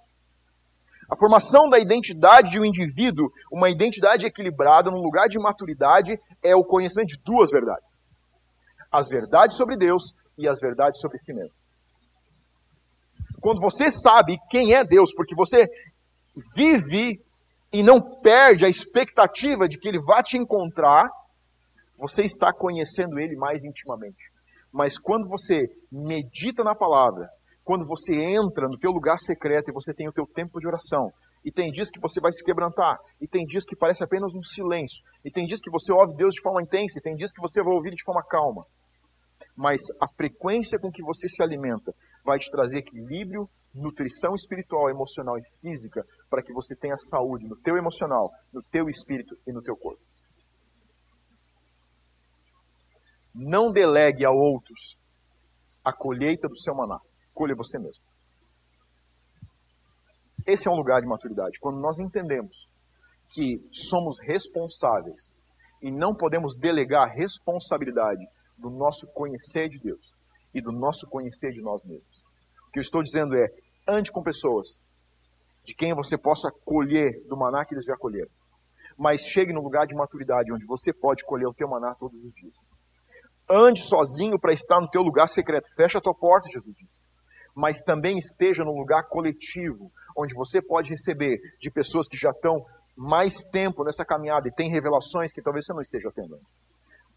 A 1.10 1.16
formação 1.16 1.70
da 1.70 1.78
identidade 1.78 2.52
de 2.52 2.60
um 2.60 2.64
indivíduo, 2.64 3.32
uma 3.52 3.70
identidade 3.70 4.26
equilibrada, 4.26 4.90
num 4.90 5.02
lugar 5.02 5.28
de 5.28 5.38
maturidade, 5.38 6.18
é 6.42 6.56
o 6.56 6.64
conhecimento 6.64 7.10
de 7.10 7.18
duas 7.18 7.50
verdades: 7.50 8.00
as 8.92 9.10
verdades 9.10 9.58
sobre 9.58 9.76
Deus 9.76 10.16
e 10.38 10.48
as 10.48 10.62
verdades 10.62 11.02
sobre 11.02 11.18
si 11.18 11.34
mesmo. 11.34 11.54
Quando 13.42 13.60
você 13.60 13.92
sabe 13.92 14.40
quem 14.50 14.74
é 14.74 14.84
Deus, 14.84 15.14
porque 15.14 15.36
você 15.36 15.68
vive 16.56 17.20
e 17.74 17.84
não 17.84 18.00
perde 18.00 18.66
a 18.66 18.70
expectativa 18.70 19.68
de 19.68 19.78
que 19.78 19.88
Ele 19.88 20.00
vá 20.00 20.22
te 20.22 20.38
encontrar, 20.38 21.10
você 22.02 22.24
está 22.24 22.52
conhecendo 22.52 23.20
Ele 23.20 23.36
mais 23.36 23.64
intimamente. 23.64 24.32
Mas 24.74 24.98
quando 24.98 25.30
você 25.30 25.68
medita 25.92 26.64
na 26.64 26.74
palavra, 26.74 27.30
quando 27.64 27.86
você 27.86 28.16
entra 28.16 28.68
no 28.68 28.80
teu 28.80 28.90
lugar 28.90 29.20
secreto 29.20 29.70
e 29.70 29.74
você 29.74 29.94
tem 29.94 30.10
o 30.10 30.12
teu 30.12 30.26
tempo 30.26 30.60
de 30.60 30.68
oração, 30.68 31.12
e 31.46 31.52
tem 31.52 31.72
dias 31.72 31.92
que 31.92 32.00
você 32.00 32.20
vai 32.20 32.32
se 32.32 32.44
quebrantar, 32.44 32.98
e 33.20 33.28
tem 33.28 33.46
dias 33.46 33.66
que 33.66 33.76
parece 33.76 34.04
apenas 34.04 34.34
um 34.34 34.42
silêncio, 34.42 35.04
e 35.24 35.30
tem 35.30 35.46
dias 35.46 35.62
que 35.62 35.70
você 35.70 35.94
ouve 35.94 36.16
Deus 36.16 36.34
de 36.34 36.42
forma 36.42 36.64
intensa, 36.64 36.98
e 36.98 37.04
tem 37.04 37.16
dias 37.16 37.32
que 37.32 37.40
você 37.40 37.62
vai 37.62 37.72
ouvir 37.72 37.94
de 37.94 38.04
forma 38.04 38.24
calma. 38.24 38.66
Mas 39.56 39.82
a 40.02 40.08
frequência 40.08 40.80
com 40.80 40.92
que 40.92 41.04
você 41.04 41.30
se 41.30 41.44
alimenta 41.44 41.94
vai 42.26 42.40
te 42.40 42.50
trazer 42.50 42.80
equilíbrio, 42.80 43.48
nutrição 43.76 44.34
espiritual, 44.34 44.90
emocional 44.90 45.38
e 45.38 45.44
física 45.62 46.04
para 46.32 46.42
que 46.42 46.52
você 46.52 46.76
tenha 46.76 46.98
saúde 46.98 47.48
no 47.48 47.58
teu 47.58 47.78
emocional, 47.78 48.32
no 48.52 48.64
teu 48.64 48.90
espírito 48.90 49.38
e 49.46 49.52
no 49.52 49.62
teu 49.62 49.78
corpo. 49.78 50.02
Não 53.34 53.72
delegue 53.72 54.26
a 54.26 54.32
outros 54.32 54.98
a 55.84 55.92
colheita 55.92 56.48
do 56.48 56.58
seu 56.58 56.76
maná. 56.76 57.00
Colhe 57.34 57.54
você 57.54 57.80
mesmo. 57.80 58.04
Esse 60.46 60.68
é 60.68 60.72
um 60.72 60.76
lugar 60.76 61.02
de 61.02 61.08
maturidade. 61.08 61.60
Quando 61.60 61.80
nós 61.80 62.00
entendemos 62.00 62.68
que 63.34 63.66
somos 63.72 64.20
responsáveis 64.20 65.34
e 65.82 65.90
não 65.92 66.14
podemos 66.14 66.56
delegar 66.56 67.04
a 67.04 67.12
responsabilidade 67.12 68.28
do 68.58 68.70
nosso 68.70 69.08
conhecer 69.08 69.70
de 69.70 69.80
Deus 69.80 70.14
e 70.54 70.62
do 70.62 70.72
nosso 70.72 71.08
conhecer 71.10 71.52
de 71.52 71.62
nós 71.62 71.84
mesmos. 71.84 72.22
O 72.68 72.72
que 72.72 72.80
eu 72.80 72.82
estou 72.82 73.02
dizendo 73.02 73.36
é, 73.36 73.52
ande 73.88 74.12
com 74.12 74.22
pessoas 74.22 74.82
de 75.64 75.74
quem 75.74 75.94
você 75.94 76.18
possa 76.18 76.52
colher 76.52 77.22
do 77.28 77.38
maná 77.38 77.66
que 77.66 77.74
eles 77.74 77.86
já 77.86 77.96
colheram. 77.96 78.30
Mas 78.98 79.22
chegue 79.22 79.54
no 79.54 79.62
lugar 79.64 79.88
de 79.88 79.96
maturidade 79.96 80.52
onde 80.52 80.66
você 80.66 80.92
pode 80.92 81.24
colher 81.24 81.48
o 81.48 81.54
teu 81.54 81.68
maná 81.68 81.96
todos 81.96 82.24
os 82.24 82.34
dias. 82.34 82.71
Ande 83.54 83.82
sozinho 83.82 84.40
para 84.40 84.54
estar 84.54 84.80
no 84.80 84.90
teu 84.90 85.02
lugar 85.02 85.28
secreto. 85.28 85.68
Fecha 85.76 85.98
a 85.98 86.02
tua 86.02 86.16
porta, 86.16 86.50
Jesus 86.50 86.74
disse. 86.74 87.06
Mas 87.54 87.84
também 87.84 88.18
esteja 88.18 88.64
no 88.64 88.72
lugar 88.74 89.10
coletivo, 89.10 89.92
onde 90.16 90.34
você 90.34 90.62
pode 90.62 90.90
receber 90.90 91.38
de 91.60 91.70
pessoas 91.70 92.08
que 92.08 92.16
já 92.16 92.30
estão 92.30 92.56
mais 92.96 93.44
tempo 93.44 93.84
nessa 93.84 94.06
caminhada 94.06 94.48
e 94.48 94.54
têm 94.54 94.72
revelações 94.72 95.34
que 95.34 95.42
talvez 95.42 95.66
você 95.66 95.74
não 95.74 95.82
esteja 95.82 96.10
tendo. 96.16 96.40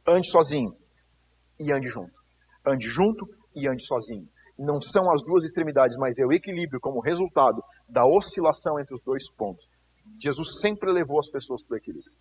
Ande 0.05 0.29
sozinho 0.29 0.77
e 1.59 1.73
ande 1.73 1.89
junto. 1.89 2.13
Ande 2.67 2.89
junto 2.89 3.29
e 3.55 3.69
ande 3.69 3.87
sozinho. 3.87 4.29
Não 4.59 4.81
são 4.81 5.13
as 5.13 5.23
duas 5.23 5.45
extremidades, 5.45 5.97
mas 5.97 6.19
é 6.19 6.27
o 6.27 6.33
equilíbrio 6.33 6.81
como 6.81 7.01
resultado 7.01 7.63
da 7.89 8.05
oscilação 8.05 8.81
entre 8.81 8.95
os 8.95 9.01
dois 9.03 9.31
pontos. 9.31 9.69
Jesus 10.21 10.61
sempre 10.61 10.91
levou 10.91 11.21
as 11.21 11.29
pessoas 11.29 11.63
para 11.63 11.75
o 11.75 11.79
equilíbrio. 11.79 12.13